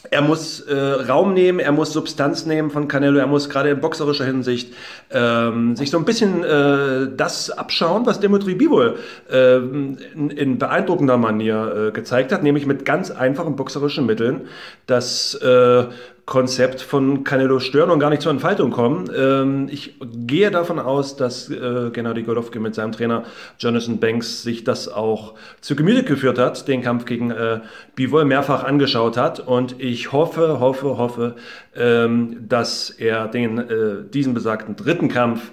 Er 0.09 0.21
muss 0.21 0.61
äh, 0.61 0.75
Raum 0.75 1.33
nehmen, 1.33 1.59
er 1.59 1.71
muss 1.71 1.93
Substanz 1.93 2.47
nehmen 2.47 2.71
von 2.71 2.87
Canelo, 2.87 3.19
er 3.19 3.27
muss 3.27 3.49
gerade 3.49 3.69
in 3.69 3.79
boxerischer 3.79 4.25
Hinsicht 4.25 4.73
ähm, 5.11 5.75
sich 5.75 5.91
so 5.91 5.99
ein 5.99 6.05
bisschen 6.05 6.43
äh, 6.43 7.07
das 7.15 7.51
abschauen, 7.51 8.05
was 8.07 8.19
Dimitri 8.19 8.55
Bivol 8.55 8.97
äh, 9.31 9.57
in, 9.57 10.29
in, 10.31 10.57
beeindruckender 10.57 11.17
Manier 11.17 11.89
äh, 11.89 11.91
gezeigt 11.91 12.31
hat, 12.31 12.41
nämlich 12.41 12.65
mit 12.65 12.83
ganz 12.83 13.11
einfachen 13.11 13.55
boxerischen 13.55 14.07
Mitteln, 14.07 14.47
das 14.87 15.35
äh, 15.35 15.85
Konzept 16.31 16.81
von 16.81 17.25
Canelo 17.25 17.59
stören 17.59 17.89
und 17.89 17.99
gar 17.99 18.09
nicht 18.09 18.21
zur 18.21 18.31
Entfaltung 18.31 18.71
kommen. 18.71 19.11
Ähm, 19.13 19.67
ich 19.69 19.95
gehe 19.99 20.49
davon 20.49 20.79
aus, 20.79 21.17
dass 21.17 21.49
äh, 21.49 21.89
Gennady 21.91 22.23
Golovkin 22.23 22.61
mit 22.61 22.73
seinem 22.73 22.93
Trainer 22.93 23.25
Jonathan 23.59 23.99
Banks 23.99 24.41
sich 24.41 24.63
das 24.63 24.87
auch 24.87 25.33
zu 25.59 25.75
Gemüte 25.75 26.03
geführt 26.03 26.39
hat, 26.39 26.69
den 26.69 26.83
Kampf 26.83 27.03
gegen 27.03 27.31
äh, 27.31 27.59
Bivol 27.95 28.23
mehrfach 28.23 28.63
angeschaut 28.63 29.17
hat 29.17 29.41
und 29.41 29.75
ich 29.81 30.13
hoffe, 30.13 30.61
hoffe, 30.61 30.97
hoffe, 30.97 31.35
ähm, 31.75 32.47
dass 32.47 32.91
er 32.91 33.27
den, 33.27 33.57
äh, 33.57 34.09
diesen 34.09 34.33
besagten 34.33 34.77
dritten 34.77 35.09
Kampf 35.09 35.51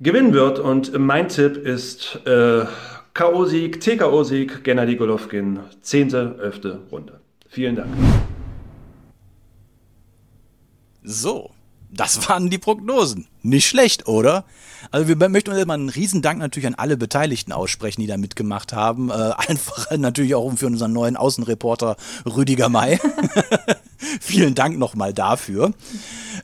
gewinnen 0.00 0.32
wird 0.32 0.60
und 0.60 0.98
mein 0.98 1.28
Tipp 1.28 1.58
ist 1.58 2.20
äh, 2.24 2.64
K.O.-Sieg, 3.12 3.80
TKO-Sieg, 3.80 4.64
Gennady 4.64 4.96
Golovkin, 4.96 5.58
10., 5.82 6.14
11. 6.14 6.60
Runde. 6.90 7.20
Vielen 7.50 7.76
Dank. 7.76 7.90
So, 11.02 11.50
das 11.90 12.28
waren 12.28 12.50
die 12.50 12.58
Prognosen. 12.58 13.26
Nicht 13.42 13.66
schlecht, 13.66 14.06
oder? 14.06 14.44
Also 14.90 15.08
wir 15.08 15.28
möchten 15.28 15.50
uns 15.50 15.60
immer 15.60 15.74
einen 15.74 15.88
Riesendank 15.88 16.38
natürlich 16.38 16.66
an 16.66 16.74
alle 16.74 16.96
Beteiligten 16.96 17.52
aussprechen, 17.52 18.00
die 18.00 18.06
da 18.06 18.16
mitgemacht 18.16 18.72
haben. 18.72 19.10
Äh, 19.10 19.12
einfach 19.48 19.90
natürlich 19.96 20.34
auch 20.34 20.50
für 20.56 20.66
unseren 20.66 20.92
neuen 20.92 21.16
Außenreporter 21.16 21.96
Rüdiger 22.24 22.68
May. 22.68 22.98
vielen 24.20 24.54
Dank 24.54 24.78
nochmal 24.78 25.12
dafür. 25.12 25.72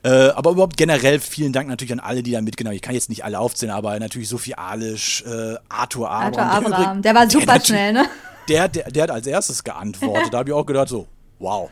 Äh, 0.02 0.28
aber 0.30 0.50
überhaupt 0.50 0.76
generell 0.76 1.20
vielen 1.20 1.52
Dank 1.52 1.68
natürlich 1.68 1.92
an 1.92 2.00
alle, 2.00 2.22
die 2.22 2.32
da 2.32 2.40
mitgenommen 2.40 2.72
haben. 2.72 2.76
Ich 2.76 2.82
kann 2.82 2.94
jetzt 2.94 3.08
nicht 3.08 3.24
alle 3.24 3.38
aufzählen, 3.38 3.72
aber 3.72 3.98
natürlich 3.98 4.28
Sophie 4.28 4.54
Alisch, 4.54 5.24
äh, 5.26 5.56
Arthur 5.68 6.10
Abraham. 6.10 6.48
Arthur 6.50 6.72
Abraham, 6.72 7.02
der, 7.02 7.12
der 7.12 7.20
war 7.20 7.30
super 7.30 7.58
der 7.58 7.64
schnell, 7.64 7.92
ne? 7.92 8.06
Der, 8.48 8.68
der, 8.68 8.90
der 8.90 9.02
hat 9.04 9.10
als 9.10 9.26
erstes 9.26 9.64
geantwortet. 9.64 10.32
Da 10.32 10.38
habe 10.38 10.50
ich 10.50 10.54
auch 10.54 10.66
gedacht 10.66 10.88
so, 10.88 11.08
wow, 11.38 11.68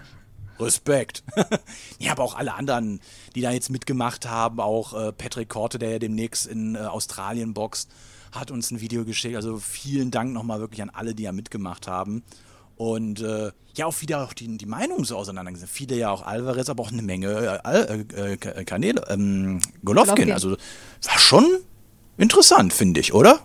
Respekt. 0.60 1.22
ja, 1.98 2.12
aber 2.12 2.22
auch 2.22 2.36
alle 2.36 2.54
anderen, 2.54 3.00
die 3.34 3.40
da 3.40 3.50
jetzt 3.50 3.70
mitgemacht 3.70 4.28
haben, 4.28 4.60
auch 4.60 4.94
äh, 4.94 5.12
Patrick 5.12 5.48
Korte, 5.48 5.78
der 5.78 5.90
ja 5.90 5.98
demnächst 5.98 6.46
in 6.46 6.74
äh, 6.74 6.78
Australien 6.78 7.54
boxt, 7.54 7.90
hat 8.32 8.50
uns 8.50 8.70
ein 8.70 8.80
Video 8.80 9.04
geschickt. 9.04 9.36
Also 9.36 9.58
vielen 9.58 10.10
Dank 10.10 10.32
nochmal 10.32 10.60
wirklich 10.60 10.82
an 10.82 10.90
alle, 10.90 11.14
die 11.14 11.24
ja 11.24 11.32
mitgemacht 11.32 11.86
haben. 11.86 12.22
Und 12.76 13.20
äh, 13.20 13.52
ja, 13.76 13.86
auch 13.86 14.00
wieder 14.00 14.24
auch 14.24 14.32
die, 14.32 14.56
die 14.56 14.66
Meinungen 14.66 15.04
so 15.04 15.16
auseinandergesetzt. 15.16 15.72
Viele 15.72 15.96
ja 15.96 16.10
auch 16.10 16.22
Alvarez, 16.22 16.68
aber 16.68 16.82
auch 16.82 16.92
eine 16.92 17.02
Menge 17.02 17.60
äh, 17.64 18.04
äh, 18.16 18.32
äh 18.32 18.64
Kanäle, 18.64 19.04
ähm, 19.08 19.60
Golovkin. 19.84 20.14
Golovkin. 20.14 20.32
Also 20.32 20.50
war 20.50 21.18
schon 21.18 21.44
interessant, 22.16 22.72
finde 22.72 23.00
ich, 23.00 23.14
oder? 23.14 23.40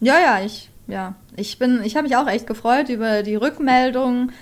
Ja, 0.00 0.18
ja, 0.18 0.44
ich, 0.44 0.70
ja. 0.86 1.14
Ich 1.36 1.58
bin, 1.58 1.82
ich 1.82 1.96
habe 1.96 2.08
mich 2.08 2.16
auch 2.16 2.28
echt 2.28 2.46
gefreut 2.46 2.88
über 2.88 3.22
die 3.22 3.34
Rückmeldungen 3.34 4.32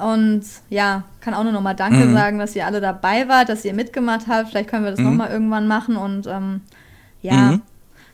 und 0.00 0.42
ja, 0.68 1.04
kann 1.20 1.34
auch 1.34 1.42
nur 1.42 1.52
nochmal 1.52 1.76
Danke 1.76 2.06
mhm. 2.06 2.14
sagen, 2.14 2.38
dass 2.38 2.56
ihr 2.56 2.66
alle 2.66 2.80
dabei 2.80 3.28
wart, 3.28 3.48
dass 3.48 3.64
ihr 3.64 3.74
mitgemacht 3.74 4.26
habt. 4.28 4.50
Vielleicht 4.50 4.68
können 4.68 4.84
wir 4.84 4.90
das 4.90 5.00
mhm. 5.00 5.06
nochmal 5.06 5.30
irgendwann 5.30 5.66
machen. 5.66 5.96
Und 5.96 6.26
ähm, 6.26 6.62
ja, 7.22 7.52
mhm. 7.52 7.62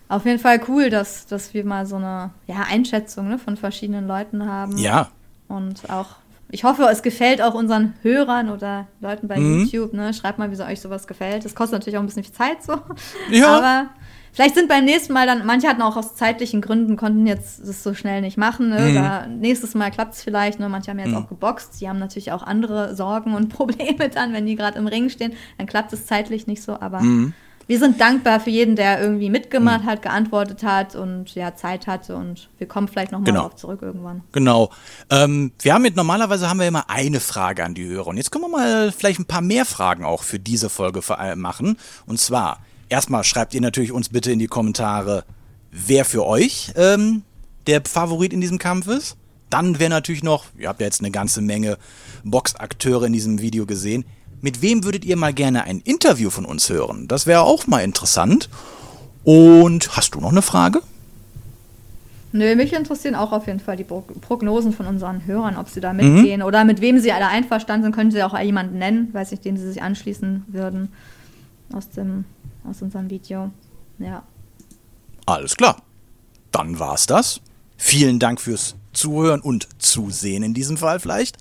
auf 0.09 0.25
jeden 0.25 0.39
Fall 0.39 0.61
cool, 0.69 0.91
dass, 0.91 1.27
dass 1.27 1.55
wir 1.55 1.65
mal 1.65 1.87
so 1.87 1.97
eine 1.97 2.31
ja, 2.47 2.67
Einschätzung 2.69 3.29
ne, 3.29 3.39
von 3.39 3.57
verschiedenen 3.57 4.07
Leuten 4.07 4.47
haben. 4.47 4.77
Ja. 4.79 5.11
Und 5.49 5.89
auch 5.91 6.17
ich 6.51 6.65
hoffe, 6.65 6.87
es 6.91 7.03
gefällt 7.03 7.43
auch 7.43 7.55
unseren 7.55 7.95
Hörern 8.03 8.51
oder 8.51 8.87
Leuten 9.01 9.29
bei 9.29 9.39
Mhm. 9.39 9.61
YouTube. 9.65 9.93
Ne? 9.93 10.15
Schreibt 10.15 10.39
mal, 10.39 10.51
wie 10.51 10.55
so 10.57 10.65
euch 10.65 10.81
sowas 10.81 11.07
gefällt. 11.07 11.45
Das 11.45 11.55
kostet 11.55 11.79
natürlich 11.81 11.97
auch 11.97 12.03
ein 12.03 12.07
bisschen 12.07 12.25
viel 12.25 12.33
Zeit 12.33 12.63
so. 12.63 12.75
Ja. 13.31 13.49
Aber 13.57 13.91
vielleicht 14.33 14.55
sind 14.55 14.69
beim 14.69 14.85
nächsten 14.85 15.13
Mal 15.13 15.27
dann, 15.27 15.45
manche 15.45 15.67
hatten 15.69 15.83
auch 15.83 15.97
aus 15.97 16.15
zeitlichen 16.15 16.61
Gründen, 16.61 16.97
konnten 16.97 17.27
jetzt 17.27 17.61
das 17.67 17.83
so 17.83 17.95
schnell 17.95 18.21
nicht 18.21 18.37
machen. 18.37 18.69
Ne? 18.69 18.81
Mhm. 18.81 18.95
Da, 18.95 19.27
nächstes 19.27 19.75
Mal 19.75 19.91
klappt 19.91 20.15
es 20.15 20.23
vielleicht. 20.23 20.61
Ne? 20.61 20.69
Manche 20.69 20.91
haben 20.93 20.99
jetzt 20.99 21.09
Mhm. 21.09 21.17
auch 21.17 21.29
geboxt. 21.29 21.81
Die 21.81 21.89
haben 21.89 21.99
natürlich 21.99 22.31
auch 22.33 22.43
andere 22.45 22.95
Sorgen 22.95 23.35
und 23.35 23.49
Probleme 23.55 24.09
dann, 24.09 24.33
wenn 24.33 24.47
die 24.47 24.55
gerade 24.57 24.79
im 24.79 24.87
Ring 24.87 25.09
stehen. 25.11 25.33
Dann 25.59 25.67
klappt 25.67 25.93
es 25.93 26.07
zeitlich 26.07 26.47
nicht 26.47 26.63
so. 26.63 26.79
Aber 26.81 27.01
Mhm. 27.01 27.33
Wir 27.69 27.79
sind 27.79 28.01
dankbar 28.01 28.39
für 28.41 28.51
jeden, 28.51 28.77
der 28.77 29.01
irgendwie 29.01 29.29
mitgemacht 29.29 29.85
hat, 29.85 30.03
geantwortet 30.03 30.63
hat 30.63 30.95
und 30.95 31.35
ja, 31.35 31.55
Zeit 31.57 31.87
hatte. 31.87 32.15
Und 32.15 32.49
wir 32.59 32.69
kommen 32.69 32.87
vielleicht 32.87 33.11
nochmal 33.13 33.27
Genau. 33.27 33.41
darauf 33.43 33.57
zurück 33.57 33.81
irgendwann. 33.83 34.23
Genau. 34.33 34.71
Ähm, 35.11 35.53
wir 35.61 35.75
haben 35.75 35.83
mit, 35.83 35.97
normalerweise 35.97 36.49
haben 36.49 36.61
wir 36.61 36.69
immer 36.69 36.89
eine 36.89 37.19
Frage 37.21 37.65
an 37.65 37.75
die 37.75 37.85
Hörer. 37.87 38.09
Und 38.09 38.19
jetzt 38.19 38.31
können 38.31 38.45
wir 38.45 38.49
mal 38.51 38.93
vielleicht 38.93 39.19
ein 39.19 39.27
paar 39.27 39.41
mehr 39.41 39.65
Fragen 39.65 40.05
auch 40.05 40.23
für 40.23 40.39
diese 40.39 40.69
Folge 40.69 41.01
machen. 41.35 41.77
Und 42.07 42.21
zwar, 42.21 42.61
erstmal 42.89 43.25
schreibt 43.25 43.53
ihr 43.55 43.61
natürlich 43.61 43.91
uns 43.91 44.11
bitte 44.11 44.31
in 44.31 44.39
die 44.39 44.47
Kommentare, 44.47 45.25
wer 45.73 46.05
für 46.05 46.25
euch 46.25 46.73
ähm, 46.77 47.23
der 47.67 47.83
Favorit 47.85 48.33
in 48.33 48.41
diesem 48.41 48.59
Kampf 48.59 48.87
ist. 48.87 49.17
Dann 49.51 49.79
wäre 49.79 49.91
natürlich 49.91 50.23
noch, 50.23 50.47
ihr 50.57 50.69
habt 50.69 50.81
ja 50.81 50.87
jetzt 50.87 51.01
eine 51.01 51.11
ganze 51.11 51.41
Menge 51.41 51.79
Boxakteure 52.25 53.05
in 53.07 53.13
diesem 53.13 53.41
Video 53.41 53.67
gesehen. 53.67 54.05
Mit 54.41 54.63
wem 54.63 54.85
würdet 54.85 55.05
ihr 55.05 55.17
mal 55.17 55.33
gerne 55.33 55.65
ein 55.65 55.81
Interview 55.81 56.31
von 56.31 56.45
uns 56.45 56.69
hören? 56.69 57.09
Das 57.09 57.27
wäre 57.27 57.43
auch 57.43 57.67
mal 57.67 57.81
interessant. 57.81 58.49
Und 59.25 59.97
hast 59.97 60.15
du 60.15 60.21
noch 60.21 60.31
eine 60.31 60.43
Frage? 60.43 60.81
Nö, 62.33 62.55
mich 62.55 62.73
interessieren 62.75 63.15
auch 63.15 63.33
auf 63.33 63.47
jeden 63.47 63.61
Fall 63.61 63.77
die 63.77 63.85
Pro 63.85 64.03
Prognosen 64.03 64.73
von 64.73 64.87
unseren 64.87 65.25
Hörern, 65.27 65.57
ob 65.57 65.69
sie 65.71 65.81
da 65.81 65.93
Mhm. 65.93 66.15
mitgehen 66.15 66.43
oder 66.43 66.65
mit 66.65 66.81
wem 66.81 66.99
sie 67.01 67.13
alle 67.13 67.29
einverstanden 67.29 67.85
sind. 67.85 67.95
Können 67.95 68.11
sie 68.11 68.23
auch 68.23 68.39
jemanden 68.39 68.79
nennen, 68.79 69.09
weiß 69.13 69.33
ich, 69.33 69.41
den 69.41 69.57
sie 69.57 69.67
sich 69.67 69.83
anschließen 69.83 70.45
würden 70.49 70.93
aus, 71.73 71.89
dem, 71.91 72.25
aus 72.69 72.83
unserem 72.83 73.09
Video. 73.11 73.51
Ja. 73.99 74.23
Alles 75.25 75.57
klar. 75.57 75.83
Dann 76.53 76.79
war's 76.79 77.07
das. 77.07 77.41
Vielen 77.79 78.19
Dank 78.19 78.41
fürs 78.41 78.75
Zuhören 78.93 79.41
und 79.41 79.69
Zusehen 79.79 80.43
in 80.43 80.55
diesem 80.55 80.77
Fall 80.77 81.01
vielleicht. 81.01 81.37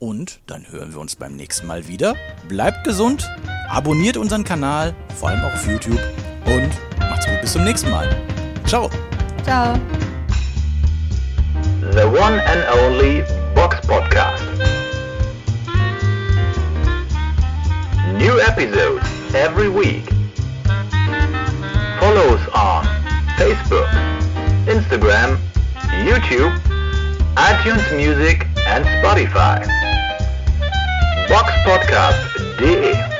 Und 0.00 0.40
dann 0.46 0.66
hören 0.70 0.94
wir 0.94 0.98
uns 0.98 1.14
beim 1.14 1.36
nächsten 1.36 1.66
Mal 1.66 1.86
wieder. 1.86 2.16
Bleibt 2.48 2.84
gesund, 2.84 3.30
abonniert 3.68 4.16
unseren 4.16 4.44
Kanal, 4.44 4.94
vor 5.14 5.28
allem 5.28 5.44
auch 5.44 5.52
auf 5.52 5.66
YouTube. 5.66 6.00
Und 6.46 6.70
macht's 6.98 7.26
gut, 7.26 7.38
bis 7.42 7.52
zum 7.52 7.64
nächsten 7.64 7.90
Mal. 7.90 8.08
Ciao. 8.66 8.88
Ciao. 9.44 9.78
The 11.92 12.04
one 12.06 12.40
and 12.46 12.64
only 12.82 13.22
Box 13.54 13.76
Podcast. 13.86 14.42
New 18.16 18.38
episodes 18.38 19.04
every 19.34 19.68
week. 19.68 20.08
Follow 22.00 22.36
us 22.36 22.48
on 22.54 22.86
Facebook, 23.36 23.86
Instagram, 24.66 25.36
YouTube, 26.06 26.52
iTunes 27.36 27.84
Music 27.92 28.46
and 28.66 28.86
Spotify. 28.86 29.79
Boxpodcast.de 31.30 33.19